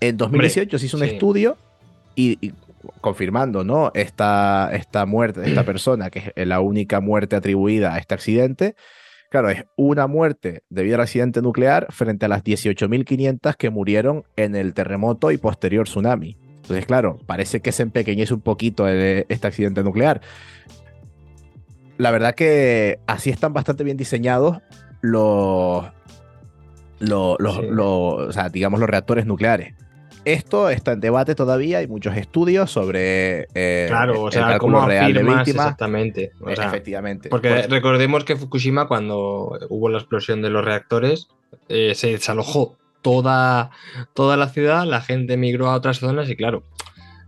[0.00, 1.10] en 2018 se hizo un sí.
[1.10, 1.56] estudio
[2.14, 2.52] y, y
[3.00, 3.90] confirmando ¿no?
[3.94, 8.74] esta, esta muerte de esta persona, que es la única muerte atribuida a este accidente.
[9.30, 14.54] Claro, es una muerte debido al accidente nuclear frente a las 18.500 que murieron en
[14.54, 16.36] el terremoto y posterior tsunami.
[16.56, 20.20] Entonces, claro, parece que se empequeñece un poquito el- este accidente nuclear.
[21.98, 24.58] La verdad que así están bastante bien diseñados
[25.00, 25.86] los,
[26.98, 27.62] los, los- Sí.
[27.70, 29.74] los- o sea, digamos, los reactores nucleares.
[30.26, 34.78] Esto está en debate todavía, hay muchos estudios sobre eh, Claro, o el sea, cálculo
[34.78, 36.32] ¿cómo real de exactamente?
[36.40, 37.28] O Eh, sea, Efectivamente.
[37.28, 41.28] Porque Por- recordemos que Fukushima, cuando hubo la explosión de los reactores,
[41.68, 43.70] eh, se desalojó toda,
[44.14, 46.64] toda la ciudad, la gente migró a otras zonas y claro,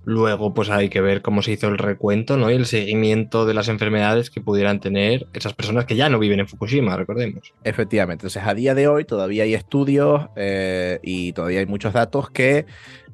[0.09, 2.51] luego pues hay que ver cómo se hizo el recuento ¿no?
[2.51, 6.41] y el seguimiento de las enfermedades que pudieran tener esas personas que ya no viven
[6.41, 7.53] en Fukushima, recordemos.
[7.63, 8.23] Efectivamente.
[8.23, 12.65] Entonces, a día de hoy todavía hay estudios eh, y todavía hay muchos datos que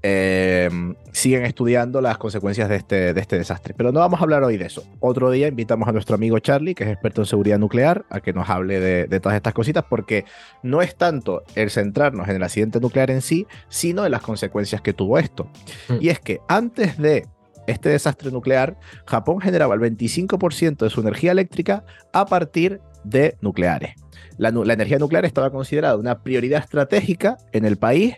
[0.07, 0.69] eh,
[1.13, 3.73] siguen estudiando las consecuencias de este, de este desastre.
[3.75, 4.85] Pero no vamos a hablar hoy de eso.
[5.01, 8.35] Otro día invitamos a nuestro amigo Charlie, que es experto en seguridad nuclear, a que
[8.35, 10.27] nos hable de, de todas estas cositas, porque
[10.63, 14.83] no es tanto el centrarnos en el accidente nuclear en sí, sino en las consecuencias
[14.83, 15.49] que tuvo esto.
[15.89, 15.97] Mm.
[16.01, 17.27] Y es que antes de
[17.67, 23.95] este desastre nuclear, Japón generaba el 25% de su energía eléctrica a partir de nucleares.
[24.37, 28.17] La, nu- la energía nuclear estaba considerada una prioridad estratégica en el país,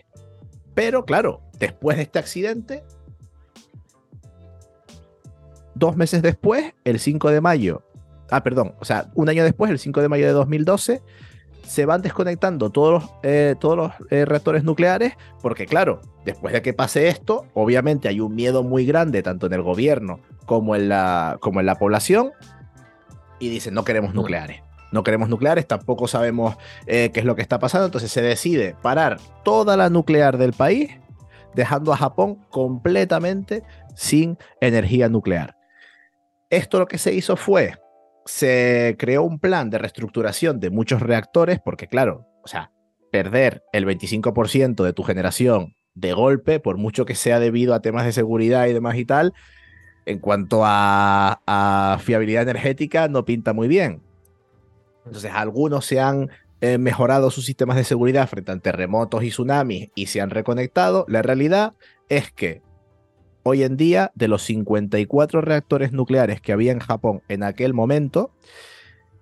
[0.77, 2.83] pero claro, después de este accidente,
[5.73, 7.81] dos meses después, el 5 de mayo,
[8.29, 11.01] ah, perdón, o sea, un año después, el 5 de mayo de 2012,
[11.63, 16.61] se van desconectando todos los, eh, todos los eh, reactores nucleares, porque claro, después de
[16.61, 20.89] que pase esto, obviamente hay un miedo muy grande, tanto en el gobierno como en
[20.89, 22.33] la, como en la población,
[23.39, 24.66] y dicen, no queremos nucleares.
[24.91, 28.75] No queremos nucleares, tampoco sabemos eh, qué es lo que está pasando, entonces se decide
[28.81, 30.91] parar toda la nuclear del país,
[31.55, 33.63] dejando a Japón completamente
[33.95, 35.55] sin energía nuclear.
[36.49, 37.73] Esto lo que se hizo fue,
[38.25, 42.71] se creó un plan de reestructuración de muchos reactores, porque claro, o sea,
[43.11, 48.05] perder el 25% de tu generación de golpe, por mucho que sea debido a temas
[48.05, 49.33] de seguridad y demás y tal,
[50.05, 54.06] en cuanto a, a fiabilidad energética, no pinta muy bien.
[55.07, 59.89] Entonces, algunos se han eh, mejorado sus sistemas de seguridad frente a terremotos y tsunamis
[59.93, 61.05] y se han reconectado.
[61.07, 61.73] La realidad
[62.09, 62.61] es que
[63.43, 68.31] hoy en día, de los 54 reactores nucleares que había en Japón en aquel momento,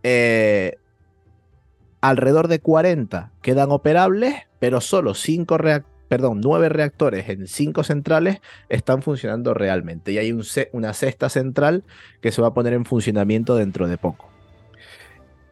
[0.04, 0.78] eh,
[2.00, 5.58] alrededor de 40 quedan operables, pero solo 5
[6.08, 10.14] perdón, 9 reactores en 5 centrales están funcionando realmente.
[10.14, 11.84] Y hay un una sexta central
[12.22, 14.35] que se va a poner en funcionamiento dentro de poco.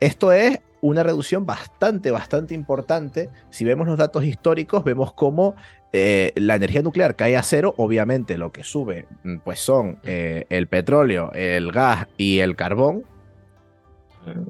[0.04, 3.30] Esto es una reducción bastante, bastante importante.
[3.50, 5.56] Si vemos los datos históricos, vemos cómo
[5.94, 7.74] eh, la energía nuclear cae a cero.
[7.78, 13.06] Obviamente lo que sube mm, pues son eh, el petróleo, el gas y el carbón.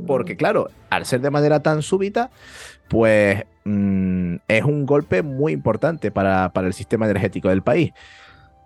[0.07, 2.31] Porque claro, al ser de manera tan súbita,
[2.87, 7.91] pues mm, es un golpe muy importante para, para el sistema energético del país.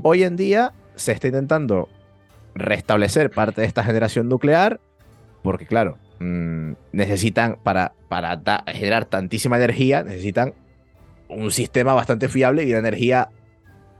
[0.02, 1.90] Hoy en día se está intentando
[2.56, 4.80] restablecer parte de esta generación nuclear,
[5.44, 10.54] porque claro, mm, necesitan, para, para generar tantísima energía, necesitan
[11.30, 13.30] un sistema bastante fiable y de energía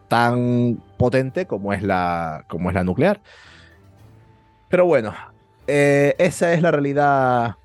[0.08, 3.22] tan potente como es la, como es la nuclear.
[4.70, 5.14] Pero bueno,
[5.68, 7.56] eh, esa es la realidad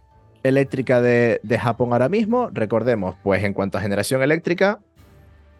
[0.42, 2.50] eléctrica de, Japón ahora mismo.
[2.52, 4.80] Recordemos, pues en cuanto a generación eléctrica,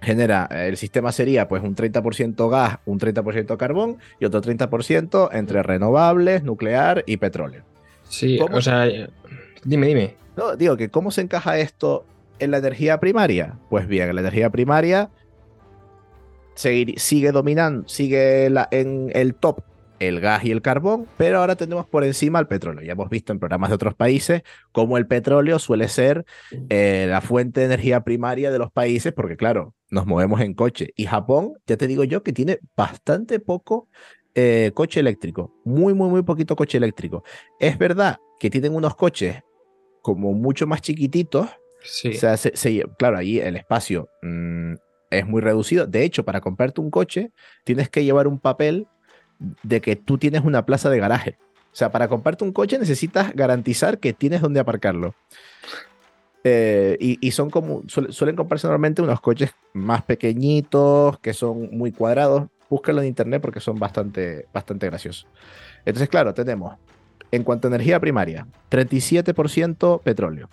[0.01, 5.63] genera, el sistema sería pues un 30% gas, un 30% carbón y otro 30% entre
[5.63, 7.72] renovables, nuclear y petróleo.
[8.13, 8.85] Sí, o sea,
[9.65, 10.17] dime, dime.
[10.37, 12.05] No, digo que cómo se encaja esto
[12.39, 13.59] en la energía primaria.
[13.71, 15.09] Pues bien, la energía primaria
[16.55, 19.63] sigue dominando, sigue en el top
[19.99, 22.85] el gas y el carbón, pero ahora tenemos por encima el petróleo.
[22.85, 26.25] Ya hemos visto en programas de otros países cómo el petróleo suele ser
[26.69, 30.93] eh, la fuente de energía primaria de los países, porque claro, nos movemos en coche.
[30.97, 33.89] Y Japón, ya te digo yo, que tiene bastante poco
[34.35, 37.25] eh, coche eléctrico, muy, muy, muy poquito coche eléctrico.
[37.59, 39.43] Es verdad que tienen unos coches
[40.03, 41.49] como mucho más chiquititos.
[41.83, 42.11] Sí.
[42.11, 42.37] O sea,
[42.99, 44.75] claro, ahí el espacio mm,
[45.11, 45.87] es muy reducido.
[45.87, 47.31] De hecho, para comprarte un coche,
[47.65, 48.87] tienes que llevar un papel
[49.63, 51.39] de que tú tienes una plaza de garaje.
[51.73, 55.15] O sea, para comprarte un coche necesitas garantizar que tienes donde aparcarlo.
[56.45, 62.49] Eh, y, son como, suelen comprarse normalmente unos coches más pequeñitos, que son muy cuadrados.
[62.73, 65.27] Búscalo en internet porque son bastante, bastante graciosos.
[65.85, 66.79] Entonces, claro, tenemos,
[67.31, 70.49] en cuanto a energía primaria, 37% petróleo,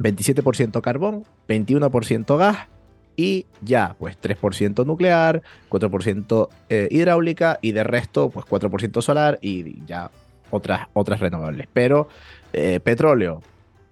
[0.00, 2.66] 27% carbón, 21% gas,
[3.14, 9.84] y ya, pues 3% nuclear, 4% eh, hidráulica y de resto, pues 4% solar y
[9.86, 10.10] ya
[10.50, 11.68] otras, otras renovables.
[11.72, 12.08] Pero
[12.54, 13.40] eh, petróleo,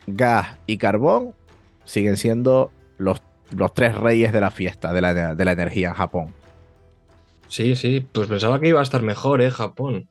[0.08, 1.34] gas y carbón
[1.84, 3.22] siguen siendo los,
[3.56, 6.34] los tres reyes de la fiesta de la, de la energía en Japón.
[7.48, 9.50] Sí, sí, pues pensaba que iba a estar mejor, ¿eh?
[9.50, 10.08] Japón.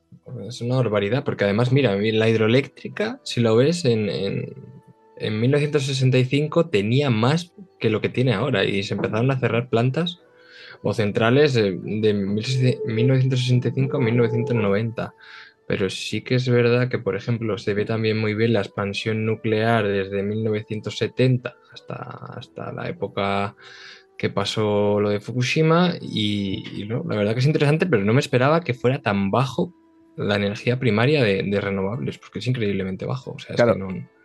[0.48, 4.08] Es una barbaridad, porque además, mira, la hidroeléctrica, si lo ves en,
[5.16, 10.20] en 1965 tenía más que lo que tiene ahora y se empezaron a cerrar plantas
[10.82, 11.72] o centrales de
[12.86, 15.14] 1965 a 1990.
[15.66, 19.24] Pero sí que es verdad que, por ejemplo, se ve también muy bien la expansión
[19.24, 21.94] nuclear desde 1970 hasta,
[22.36, 23.56] hasta la época
[24.16, 28.60] que pasó lo de Fukushima y, la verdad que es interesante, pero no me esperaba
[28.60, 29.74] que fuera tan bajo
[30.16, 33.32] la energía primaria de, renovables, porque es increíblemente bajo.
[33.32, 33.76] O sea, claro,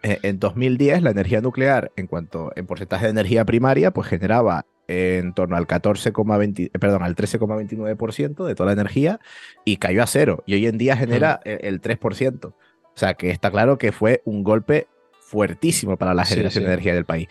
[0.04, 4.66] eh, en 2010 la energía nuclear, en cuanto en porcentaje de energía primaria, pues generaba
[4.88, 9.20] en torno al 14,20, eh, perdón, al 13,29% de toda la energía
[9.66, 10.44] y cayó a cero.
[10.46, 12.46] Y hoy en día genera el, 3%.
[12.46, 12.54] O
[12.96, 14.88] sea que está claro que fue un golpe
[15.22, 17.28] fuertísimo para la generación de energía del país.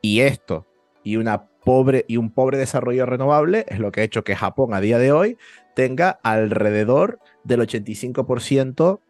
[0.00, 0.66] Y esto
[1.04, 4.72] y una pobre y un pobre desarrollo renovable es lo que ha hecho que Japón
[4.72, 5.36] a día de hoy
[5.74, 9.00] tenga alrededor del 85%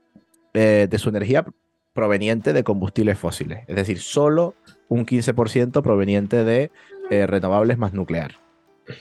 [0.55, 1.45] eh, de su energía
[1.93, 3.65] proveniente de combustibles fósiles.
[3.69, 4.55] Es decir, solo
[4.89, 6.71] un 15% proveniente de
[7.11, 8.37] eh, renovables más nuclear.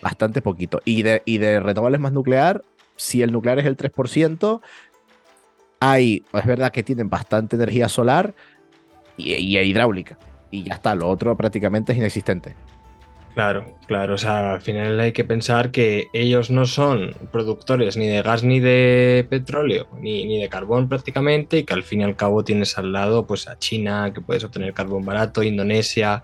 [0.01, 0.81] Bastante poquito.
[0.83, 2.61] Y de, y de renovables más nuclear,
[2.97, 4.59] si el nuclear es el 3%,
[5.79, 8.35] hay, es verdad que tienen bastante energía solar
[9.15, 10.19] y, y hidráulica.
[10.51, 12.53] Y ya está, lo otro prácticamente es inexistente.
[13.35, 18.07] Claro, claro, o sea, al final hay que pensar que ellos no son productores ni
[18.07, 22.15] de gas ni de petróleo, ni, de carbón prácticamente, y que al fin y al
[22.15, 26.23] cabo tienes al lado pues a China, que puedes obtener carbón barato, Indonesia,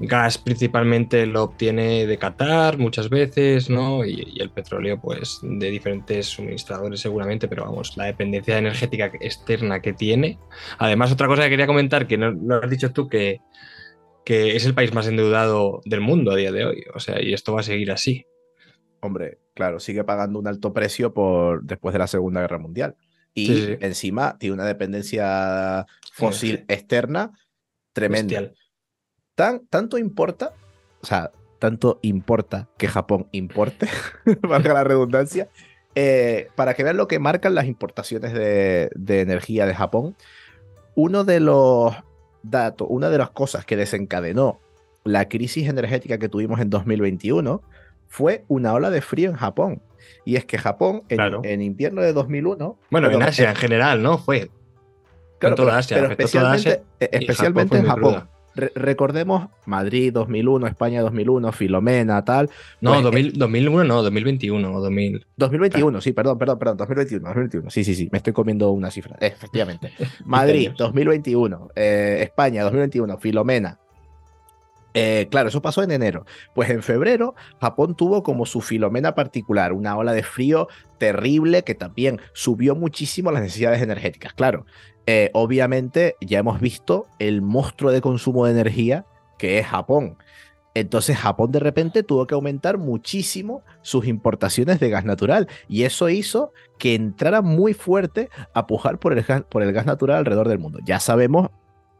[0.00, 4.04] gas principalmente lo obtiene de Qatar muchas veces, ¿no?
[4.04, 9.80] Y, y, el petróleo, pues, de diferentes suministradores seguramente, pero vamos, la dependencia energética externa
[9.80, 10.36] que tiene.
[10.78, 13.40] Además, otra cosa que quería comentar, que no lo has dicho tú, que
[14.24, 16.84] que es el país más endeudado del mundo a día de hoy.
[16.94, 18.26] O sea, y esto va a seguir así.
[19.00, 22.96] Hombre, claro, sigue pagando un alto precio por después de la Segunda Guerra Mundial.
[23.32, 27.32] Y encima tiene una dependencia fósil externa
[27.92, 28.52] tremenda.
[29.34, 30.52] Tan, tanto importa,
[31.00, 33.88] o sea, tanto importa que Japón importe,
[34.42, 35.48] valga la redundancia,
[35.94, 40.16] eh, para que vean lo que marcan las importaciones de, de energía de Japón.
[40.94, 41.94] Uno de los
[42.42, 44.60] dato, una de las cosas que desencadenó
[45.04, 47.62] la crisis energética que tuvimos en 2021
[48.08, 49.82] fue una ola de frío en Japón.
[50.24, 51.40] Y es que Japón, en, Claro.
[51.44, 52.78] en invierno de 2001...
[52.90, 54.18] Bueno, en Asia en general, ¿no?
[54.18, 54.50] Fue.
[55.38, 58.28] claro, en toda Asia, pero toda especialmente, Asia especialmente en Japón.
[58.60, 62.50] Re- recordemos Madrid 2001, España 2001, Filomena, tal.
[62.80, 65.26] No, Pues, 2000 2001 no, 2021 o 2000.
[65.36, 69.16] 2021, sí, perdón, perdón, perdón, 2021, 2021, sí, sí, sí, me estoy comiendo una cifra,
[69.20, 69.92] efectivamente.
[70.24, 70.78] Madrid, años.
[70.78, 73.78] 2021, eh, España, 2021, Filomena.
[74.92, 76.26] Eh, claro, eso pasó en enero.
[76.54, 80.66] Pues en febrero, Japón tuvo como su Filomena particular, una ola de frío
[80.98, 84.32] terrible que también subió muchísimo las necesidades energéticas.
[84.34, 84.66] Claro,
[85.06, 89.04] eh, obviamente ya hemos visto el monstruo de consumo de energía
[89.38, 90.16] que es Japón.
[90.74, 96.08] Entonces Japón de repente tuvo que aumentar muchísimo sus importaciones de gas natural y eso
[96.08, 100.48] hizo que entrara muy fuerte a pujar por el gas, por el gas natural alrededor
[100.48, 100.78] del mundo.
[100.84, 101.48] Ya sabemos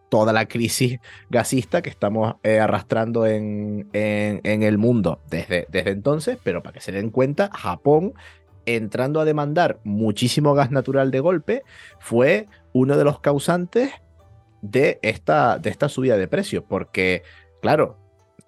[0.08, 0.98] toda la crisis
[1.30, 6.72] gasista que estamos eh, arrastrando en, en- en el mundo desde, desde entonces, pero para
[6.74, 8.12] que se den cuenta, Japón
[8.76, 11.62] entrando a demandar muchísimo gas natural de golpe
[11.98, 13.90] fue uno de los causantes
[14.62, 17.22] de esta, de esta subida de precios, porque,
[17.62, 17.96] claro,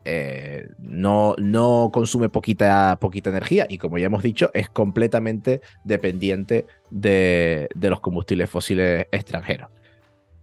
[0.04, 6.66] eh, no, no consume poquita, poquita energía y como ya hemos dicho, es completamente dependiente
[6.90, 9.70] de, de los combustibles fósiles extranjeros.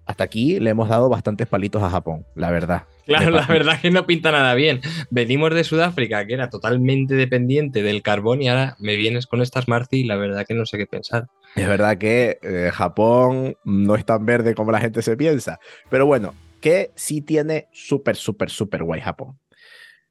[0.10, 2.86] Hasta aquí le hemos dado bastantes palitos a Japón, la verdad.
[3.06, 4.82] Claro, la verdad que no pinta nada bien.
[5.12, 9.68] Venimos de Sudáfrica, que era totalmente dependiente del carbón, y ahora me vienes con estas
[9.68, 11.28] Marci y la verdad que no sé qué pensar.
[11.56, 15.60] Es verdad que eh, Japón no es tan verde como la gente se piensa.
[15.92, 19.40] Pero bueno, que sí tiene súper, súper, súper guay Japón.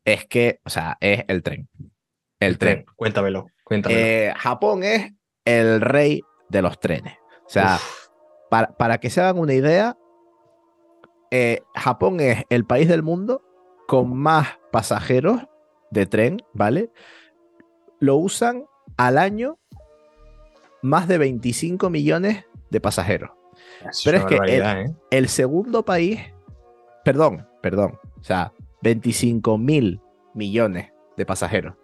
[0.04, 1.68] Es que, o sea, es el tren.
[2.38, 2.84] El tren.
[2.94, 4.00] Cuéntamelo, cuéntamelo.
[4.00, 5.12] Eh, Japón es
[5.44, 7.14] el rey de los trenes.
[7.46, 8.07] O sea, Uf,
[8.50, 9.96] para, para que se hagan una idea,
[11.30, 13.42] eh, Japón es el país del mundo
[13.86, 15.42] con más pasajeros
[15.90, 16.90] de tren, ¿vale?
[18.00, 18.64] Lo usan
[18.96, 19.58] al año
[20.82, 23.30] más de 25 millones de pasajeros.
[23.88, 24.94] es pero es que ¿eh?
[25.10, 26.20] El segundo país,
[27.04, 30.00] perdón, perdón, o sea, 25 mil
[30.34, 31.74] millones de pasajeros.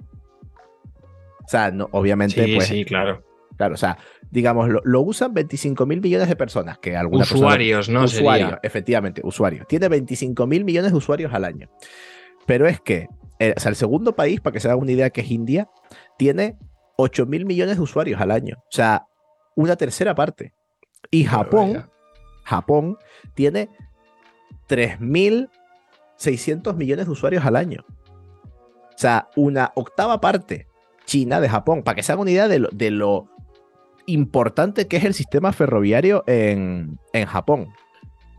[1.44, 3.22] O sea, no, obviamente, Sí, pues, sí, claro.
[3.57, 3.99] Claro, o sea,
[4.31, 8.05] digamos, lo, lo usan 25 mil millones de personas, que persona- Usuarios, ¿no?
[8.05, 8.61] usuarios, Sería.
[8.62, 9.67] efectivamente, usuarios.
[9.69, 11.69] Tiene 25 mil millones de usuarios al año.
[12.47, 15.11] Pero es que, eh, o sea, el segundo país, para que se haga una idea,
[15.11, 15.69] que es India,
[16.19, 16.57] tiene
[16.97, 18.57] 8 mil millones de usuarios al año.
[18.59, 19.07] O sea,
[19.57, 20.53] una tercera parte.
[21.11, 21.88] Y Japón.
[22.45, 22.99] Japón
[23.35, 23.71] tiene
[24.69, 27.85] 3.600 millones de usuarios al año.
[27.87, 30.67] O sea, una octava parte
[31.05, 33.29] China de Japón, para que se haga una idea de lo, de lo
[34.07, 37.69] importante que es el sistema ferroviario en, en Japón.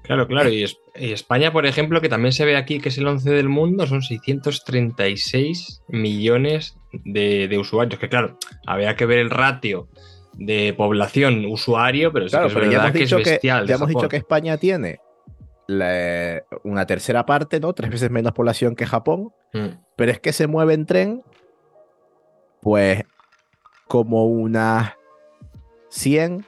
[0.04, 0.50] Claro, claro.
[0.50, 3.32] Y, es- y España, por ejemplo, que también se ve aquí que es el 11
[3.32, 8.00] del mundo, son 636 millones de, de usuarios.
[8.00, 9.88] Que claro, habría que ver el ratio
[10.34, 13.24] de población usuario, pero sí Claro, que es pero ya verdad hemos que es dicho
[13.24, 13.66] que, bestial.
[13.66, 15.00] de ya hemos dicho que España tiene
[15.68, 17.74] la- una tercera parte, ¿no?
[17.74, 19.80] Tres veces menos población que Japón, Mm.
[19.96, 21.24] pero es que se mueve en tren,
[22.62, 23.04] pues,
[23.88, 24.94] como unas
[25.96, 26.46] 100,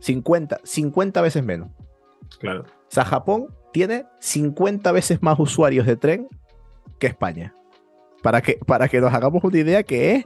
[0.00, 1.68] 50, 50 veces menos.
[2.40, 2.62] Claro.
[2.62, 6.28] O sea, Japón tiene 50 veces más usuarios de tren
[6.98, 7.54] que España.
[8.22, 10.24] Para que, para que nos hagamos una idea que es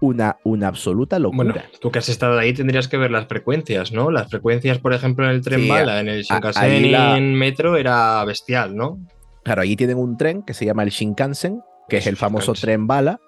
[0.00, 1.52] una, una absoluta locura.
[1.52, 4.10] Bueno, tú que has estado ahí tendrías que ver las frecuencias, ¿no?
[4.10, 7.34] Las frecuencias, por ejemplo, en el tren Sí, bala, en el Shinkansen y la- en
[7.34, 8.98] metro era bestial, ¿no?
[9.44, 12.86] Claro, allí tienen un tren que se llama el Shinkansen, que es el famoso tren
[12.86, 13.20] bala,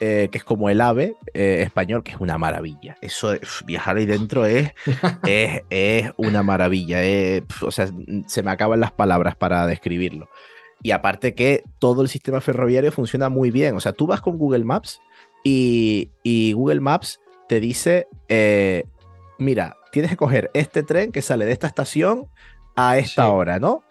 [0.00, 2.96] eh, que es como el ave eh, español, que es una maravilla.
[3.00, 4.72] Eso, pf, viajar ahí dentro es,
[5.26, 7.02] es, es una maravilla.
[7.04, 7.88] eh, pf, o sea,
[8.26, 10.28] se me acaban las palabras para describirlo.
[10.82, 13.74] Y aparte que todo el sistema ferroviario funciona muy bien.
[13.76, 15.00] O sea, tú vas con Google Maps
[15.42, 18.84] y, y Google Maps te dice, eh,
[19.38, 22.26] mira, tienes que coger este tren que sale de esta estación
[22.76, 23.30] a esta Sí.
[23.30, 23.82] hora, ¿no?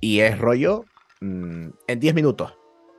[0.00, 0.84] Y es rollo
[1.20, 2.54] mm, en 10 minutos.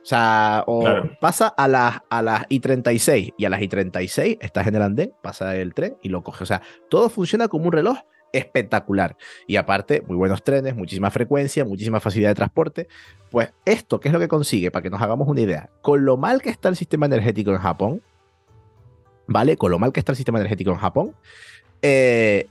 [0.06, 1.10] O sea, o Claro.
[1.20, 5.56] pasa a las, a las I36 y a las I36 estás en el andén, pasa
[5.56, 6.44] el tren y lo coge.
[6.44, 7.98] O sea, todo funciona como un reloj
[8.32, 9.16] espectacular.
[9.48, 12.86] Y aparte, muy buenos trenes, muchísima frecuencia, muchísima facilidad de transporte.
[13.32, 14.70] Pues esto, ¿qué es lo que consigue?
[14.70, 15.70] Para que nos hagamos una idea.
[15.82, 18.00] Con lo mal que está el sistema energético en Japón,
[19.26, 19.56] ¿vale?
[19.56, 21.16] Con lo mal que está el sistema energético en Japón,
[21.82, 22.46] eh,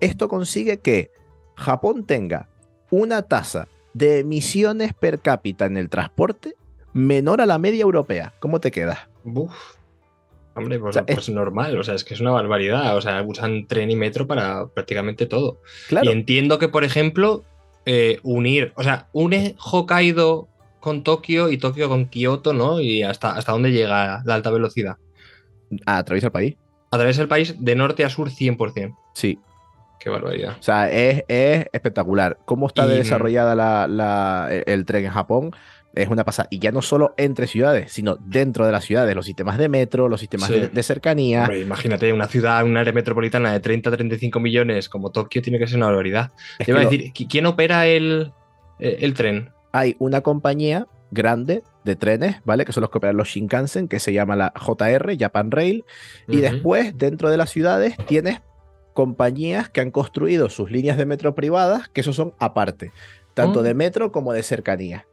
[0.00, 1.12] esto consigue que
[1.54, 2.48] Japón tenga
[2.90, 6.56] una tasa de emisiones per cápita en el transporte
[6.94, 8.32] menor a la media europea.
[8.40, 9.00] ¿Cómo te quedas?
[9.24, 9.52] Uf.
[10.56, 12.96] Hombre, pues, O sea, es- pues normal, o sea, es que es una barbaridad.
[12.96, 15.60] O sea, usan tren y metro para prácticamente todo.
[15.88, 17.42] Claro, Y entiendo que, por ejemplo,
[17.86, 20.48] eh, unir, o sea, une Hokkaido
[20.80, 22.80] con Tokio y Tokio con Kioto, ¿no?
[22.80, 24.96] Y hasta, hasta dónde llega la alta velocidad.
[25.86, 26.56] Ah, atraviesa el país.
[26.92, 28.96] A través del país de norte a sur 100%.
[29.14, 29.40] Sí.
[29.98, 30.56] Qué barbaridad.
[30.60, 32.38] O sea, es, es espectacular.
[32.44, 35.50] ¿Cómo está Y- desarrollada la, la- el, el tren en Japón?
[35.94, 36.48] Es una pasada.
[36.50, 39.14] Y ya no solo entre ciudades, sino dentro de las ciudades.
[39.14, 40.54] Los sistemas de metro, los sistemas Sí.
[40.60, 41.48] de, de cercanía.
[41.56, 45.86] Imagínate, una ciudad, una área metropolitana de 30-35 millones como Tokio tiene que ser una
[45.86, 46.32] barbaridad.
[46.58, 48.32] Te iba a lo- decir, ¿qui- ¿quién opera el,
[48.80, 49.50] eh, el tren?
[49.72, 52.64] hay una compañía grande de trenes, ¿vale?
[52.64, 55.84] Que son los que operan los Shinkansen, que se llama la JR, Japan Rail.
[56.28, 58.40] Y después, dentro de las ciudades, tienes
[58.94, 62.92] compañías que han construido sus líneas de metro privadas, que esos son aparte,
[63.34, 63.62] tanto Oh.
[63.62, 65.06] de metro como de cercanía.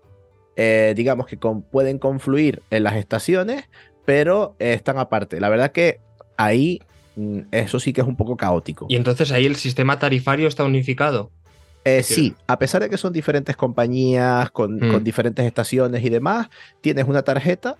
[0.55, 3.69] Eh, digamos que con- pueden confluir en las estaciones,
[4.05, 5.39] pero eh, están aparte.
[5.39, 5.99] La verdad que
[6.37, 6.79] ahí
[7.15, 8.85] mm, eso sí que es un poco caótico.
[8.89, 11.31] Y entonces ahí el sistema tarifario está unificado.
[11.83, 14.91] Eh, sí, a pesar de que son diferentes compañías con, Mm.
[14.91, 16.47] con diferentes estaciones y demás,
[16.81, 17.75] tienes una tarjeta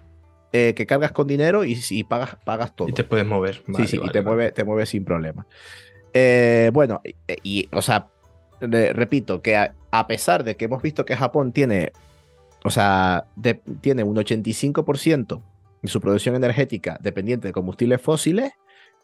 [0.54, 2.90] eh, que cargas con dinero y, y pagas, pagas todo.
[2.90, 3.56] Y te puedes mover.
[3.56, 4.36] Sí, Vale, sí, y vale, te vale.
[4.36, 5.46] mueve, te mueve sin problema.
[6.14, 8.08] Eh, bueno, y, y, o sea,
[8.60, 11.92] re- repito, que a, a pesar de que hemos visto que Japón tiene,
[12.64, 15.42] o sea, de- tiene un 85%
[15.82, 18.52] de su producción energética dependiente de combustibles fósiles,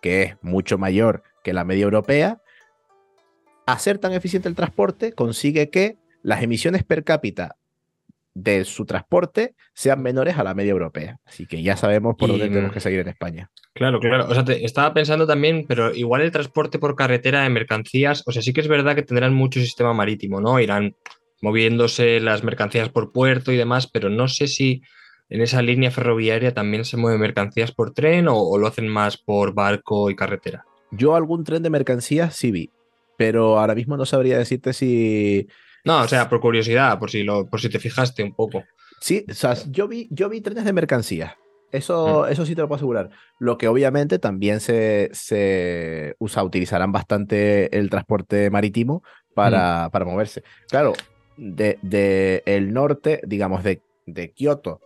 [0.01, 2.41] que es mucho mayor que la media europea,
[3.65, 7.55] hacer tan eficiente el transporte consigue que las emisiones per cápita
[8.33, 11.17] de su transporte sean menores a la media europea.
[11.25, 13.49] Así que ya sabemos por Y, dónde tenemos mm, que seguir en España.
[13.73, 14.27] Claro, claro.
[14.29, 18.31] O sea, te- estaba pensando también, pero igual el transporte por carretera de mercancías, o
[18.31, 20.59] sea, sí que es verdad que tendrán mucho sistema marítimo, ¿no?
[20.59, 20.95] Irán
[21.41, 24.81] moviéndose las mercancías por puerto y demás, pero no sé si
[25.29, 29.17] en esa línea ferroviaria también se mueven mercancías por tren o, o lo hacen más
[29.17, 30.65] por barco y carretera.
[30.91, 32.71] Yo algún tren de mercancías sí vi,
[33.17, 35.47] pero ahora mismo no sabría decirte si...
[35.83, 38.63] No, o sea, por curiosidad, por si, lo, por si te fijaste un poco.
[38.99, 41.35] Sí, o sea, yo vi, yo vi trenes de mercancías.
[41.71, 43.09] Eso, eso sí te lo puedo asegurar.
[43.39, 50.43] Lo que obviamente también se, se usa, utilizarán bastante el transporte marítimo para, para moverse.
[50.69, 50.93] Claro,
[51.37, 54.81] de, de el norte, digamos, de, de Kioto,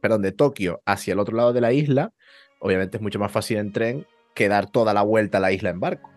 [0.00, 2.12] perdón, de Tokio hacia el otro lado de la isla,
[2.60, 5.70] obviamente es mucho más fácil en tren que dar toda la vuelta a la isla
[5.70, 6.10] en barco.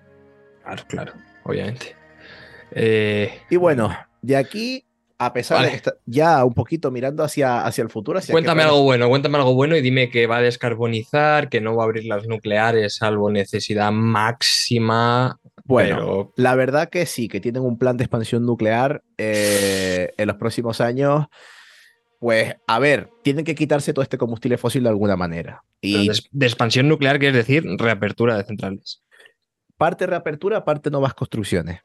[0.63, 1.95] Claro, claro, obviamente.
[2.71, 4.85] Eh, Y bueno, de aquí,
[5.25, 5.67] a pesar Vale.
[5.67, 9.07] de que está ya un poquito mirando hacia, hacia el futuro, hacia Cuéntame algo bueno,
[9.09, 12.25] cuéntame algo bueno y dime que va a descarbonizar, que no va a abrir las
[12.27, 15.39] nucleares salvo necesidad máxima.
[15.65, 20.27] Bueno, pero la verdad que sí, que tienen un plan de expansión nuclear eh, en
[20.27, 21.27] los próximos años.
[22.19, 25.63] Pues, a ver, tienen que quitarse todo este combustible fósil de alguna manera.
[25.81, 29.03] Y de, de expansión nuclear, quiere decir reapertura de centrales.
[29.77, 31.81] parte reapertura, parte nuevas construcciones.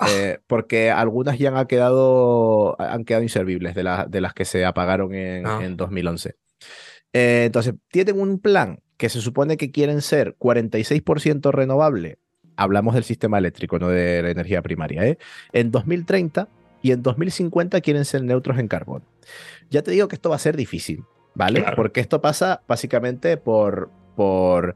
[0.00, 0.06] Ah.
[0.10, 4.64] Eh, porque algunas ya han quedado, han quedado inservibles de, la- de las que se
[4.64, 5.60] apagaron en, Ah.
[5.62, 6.36] en 2011.
[7.12, 12.18] Eh, entonces, tienen un plan que se supone que quieren ser 46% renovable.
[12.56, 15.04] Hablamos del sistema eléctrico, no de la energía primaria.
[15.06, 15.18] ¿eh?
[15.52, 16.48] En 2030
[16.82, 19.04] y en 2050 quieren ser neutros en carbono.
[19.70, 21.60] Ya te digo que esto va a ser difícil, ¿vale?
[21.60, 21.76] Claro.
[21.76, 24.74] Porque esto pasa básicamente por, por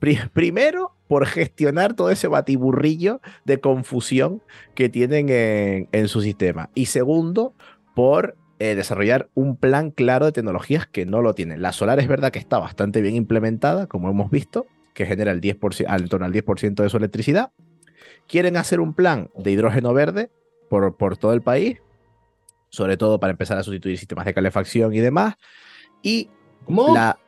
[0.00, 4.42] primero, por gestionar todo ese batiburrillo de confusión
[4.74, 6.70] que tienen en, en su sistema.
[6.74, 7.54] Y segundo,
[7.94, 11.62] por eh, desarrollar un plan claro de tecnologías que no lo tienen.
[11.62, 15.40] La solar es verdad que está bastante bien implementada, como hemos visto, que genera el
[15.40, 17.52] 10%, al- en torno al 10% de su electricidad.
[18.26, 20.30] Quieren hacer un plan de hidrógeno verde
[20.68, 21.78] por, por todo el país,
[22.68, 25.34] sobre todo para empezar a sustituir sistemas de calefacción y demás.
[26.02, 26.28] Y
[26.64, 26.94] ¿Cómo?
[26.94, 27.18] la,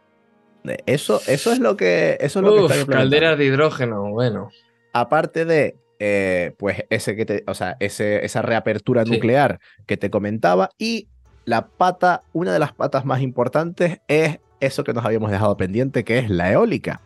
[0.87, 2.97] eso, eso es lo que, eso es lo que Uf, implementando.
[2.97, 4.51] calderas de hidrógeno, bueno.
[4.93, 9.13] Aparte de eh, pues ese que te, o sea, ese, esa reapertura Sí.
[9.13, 10.71] nuclear que te comentaba.
[10.79, 11.09] Y
[11.45, 16.03] la pata, una de las patas más importantes es eso que nos habíamos dejado pendiente,
[16.05, 17.01] que es la eólica.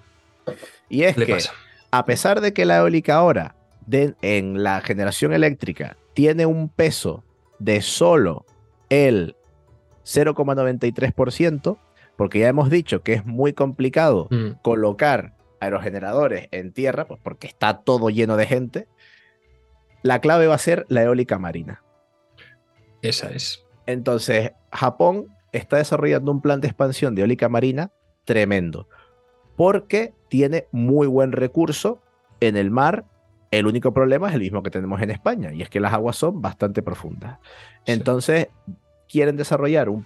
[0.88, 1.52] Y es ¿Qué le que, pasa?
[1.90, 3.54] a pesar de que la eólica ahora
[3.86, 7.22] de- en la generación eléctrica tiene un peso
[7.58, 8.44] de solo
[8.88, 9.36] el
[10.04, 11.78] 0,93%,
[12.16, 17.46] porque ya hemos dicho que es muy complicado Mm, colocar aerogeneradores en tierra, pues porque
[17.46, 18.88] está todo lleno de gente,
[20.02, 21.82] la clave va a ser la eólica marina.
[23.02, 23.64] esa es.
[23.86, 27.92] Entonces, Japón está desarrollando un plan de expansión de eólica marina
[28.24, 28.88] tremendo,
[29.56, 32.02] porque tiene muy buen recurso
[32.40, 33.04] en el mar.
[33.52, 36.16] El único problema es el mismo que tenemos en España, y es que las aguas
[36.16, 37.38] son bastante profundas.
[37.84, 37.92] Sí.
[37.92, 38.48] Entonces,
[39.08, 40.04] quieren desarrollar un,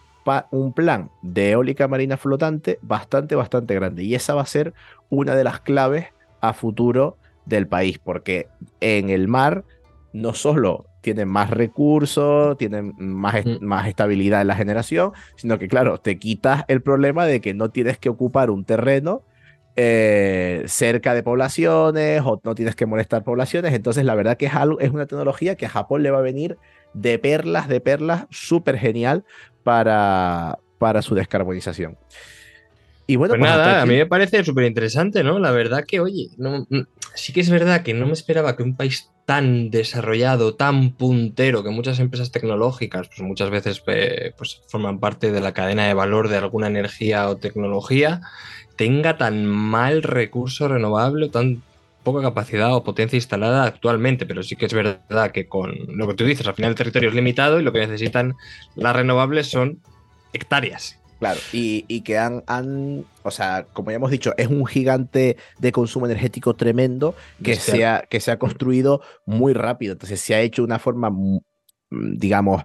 [0.50, 4.04] un plan de eólica marina flotante bastante, bastante grande.
[4.04, 4.74] Y esa va a ser
[5.08, 6.06] una de las claves
[6.40, 8.48] a futuro del país, porque
[8.80, 9.64] en el mar
[10.12, 13.64] no solo tienen más recursos, tienen más, est- Mm.
[13.64, 17.70] más estabilidad en la generación, sino que, claro, te quitas el problema de que no
[17.70, 19.24] tienes que ocupar un terreno
[19.76, 23.72] eh, cerca de poblaciones o no tienes que molestar poblaciones.
[23.72, 26.22] Entonces, la verdad que es, algo, es una tecnología que a Japón le va a
[26.22, 26.58] venir
[26.92, 29.24] de perlas, de perlas, súper genial
[29.62, 31.96] para, para su descarbonización.
[33.06, 35.38] Y bueno, Pues pues nada, a mí me parece súper interesante, ¿no?
[35.40, 36.66] La verdad que, oye, no-
[37.14, 41.62] sí que es verdad que no me esperaba que un país tan desarrollado, tan puntero,
[41.64, 45.94] que muchas empresas tecnológicas, pues muchas veces eh, pues, forman parte de la cadena de
[45.94, 48.20] valor de alguna energía o tecnología,
[48.76, 51.62] tenga tan mal recurso renovable, o tan
[52.02, 56.14] poca capacidad o potencia instalada actualmente, pero sí que es verdad que con lo que
[56.14, 58.34] tú dices, al final el territorio es limitado y lo que necesitan
[58.74, 59.80] las renovables son
[60.32, 60.96] hectáreas.
[61.18, 65.36] Claro, y, y que han, han, o sea, como ya hemos dicho, es un gigante
[65.58, 69.92] de consumo energético tremendo que se, ha, que se ha construido muy rápido.
[69.92, 71.40] Entonces se ha hecho de una forma, mm,
[71.90, 72.64] digamos,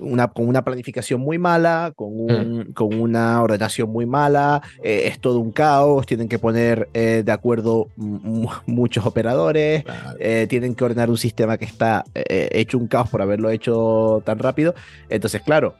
[0.00, 5.18] una, con una planificación muy mala, con, un- con una ordenación muy mala, eh, es
[5.20, 9.84] todo un caos, tienen que poner eh, de acuerdo mu- muchos operadores,
[10.18, 14.38] eh, tienen que ordenar un sistema que está hecho un caos por haberlo hecho tan
[14.38, 14.74] rápido.
[15.08, 15.74] Entonces, claro,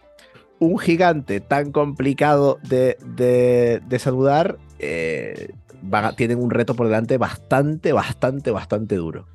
[0.58, 4.58] un gigante tan complicado de, de, de saludar,
[6.16, 9.26] tienen un reto por delante bastante, bastante, bastante duro.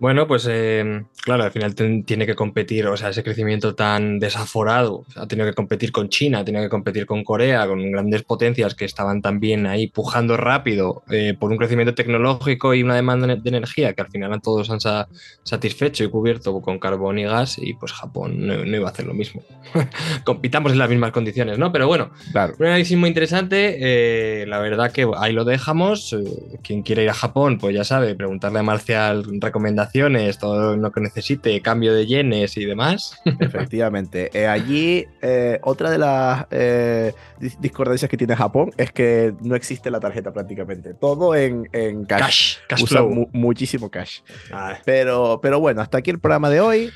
[0.00, 5.04] Bueno, pues eh, claro, al final tiene que competir, o sea, ese crecimiento tan desaforado,
[5.06, 7.92] o sea, ha tenido que competir con China, ha tenido que competir con Corea, con
[7.92, 12.94] grandes potencias que estaban también ahí pujando rápido eh, por un crecimiento tecnológico y una
[12.94, 15.06] demanda de energía que al final a todos han sa-
[15.44, 19.04] satisfecho y cubierto con carbón y gas y pues Japón no, no iba a hacer
[19.06, 19.42] lo mismo.
[20.24, 21.72] Compitamos en las mismas condiciones, ¿no?
[21.72, 22.54] Pero bueno, Claro.
[22.58, 23.76] un análisis muy interesante.
[23.78, 26.14] eh, la verdad que ahí lo dejamos.
[26.14, 26.24] eh,
[26.62, 29.89] quien quiera ir a Japón, pues ya sabe, preguntarle a Marcial recomendaciones,
[30.38, 33.20] todo lo que necesite, cambio de yenes y demás.
[33.40, 34.30] Efectivamente.
[34.32, 39.54] Eh, allí, eh, otra de las eh, dis- discordancias que tiene Japón es que no
[39.54, 40.94] existe la tarjeta prácticamente.
[40.94, 42.58] Todo en, en cash.
[42.68, 44.20] Cash, cash mu- muchísimo cash.
[44.52, 46.90] Ah, Pero, pero bueno, hasta aquí el programa de hoy.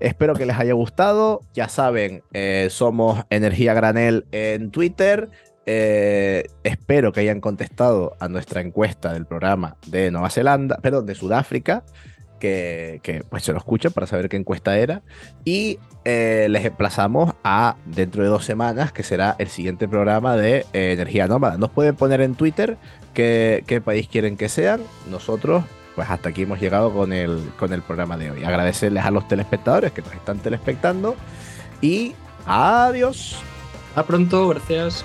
[0.00, 1.40] Espero que les haya gustado.
[1.54, 5.28] Ya saben, eh, somos Energía Granel en Twitter.
[5.70, 11.14] Eh, espero que hayan contestado a nuestra encuesta del programa de Nueva Zelanda, perdón, de
[11.14, 11.84] Sudáfrica,
[12.38, 15.02] que, pues se lo escuchen para saber qué encuesta era.
[15.44, 20.66] Y eh, les emplazamos a dentro de dos semanas, que será el siguiente programa de
[20.72, 21.58] eh, Energía Nómada.
[21.58, 22.76] Nos pueden poner en Twitter
[23.14, 24.80] qué, qué país quieren que sean.
[25.10, 25.64] Nosotros
[25.98, 28.44] pues hasta aquí hemos llegado con el, con el programa de hoy.
[28.44, 31.16] Agradecerles a los telespectadores que nos están telespectando
[31.80, 32.14] y
[32.46, 33.36] adiós.
[33.96, 35.04] a pronto, gracias.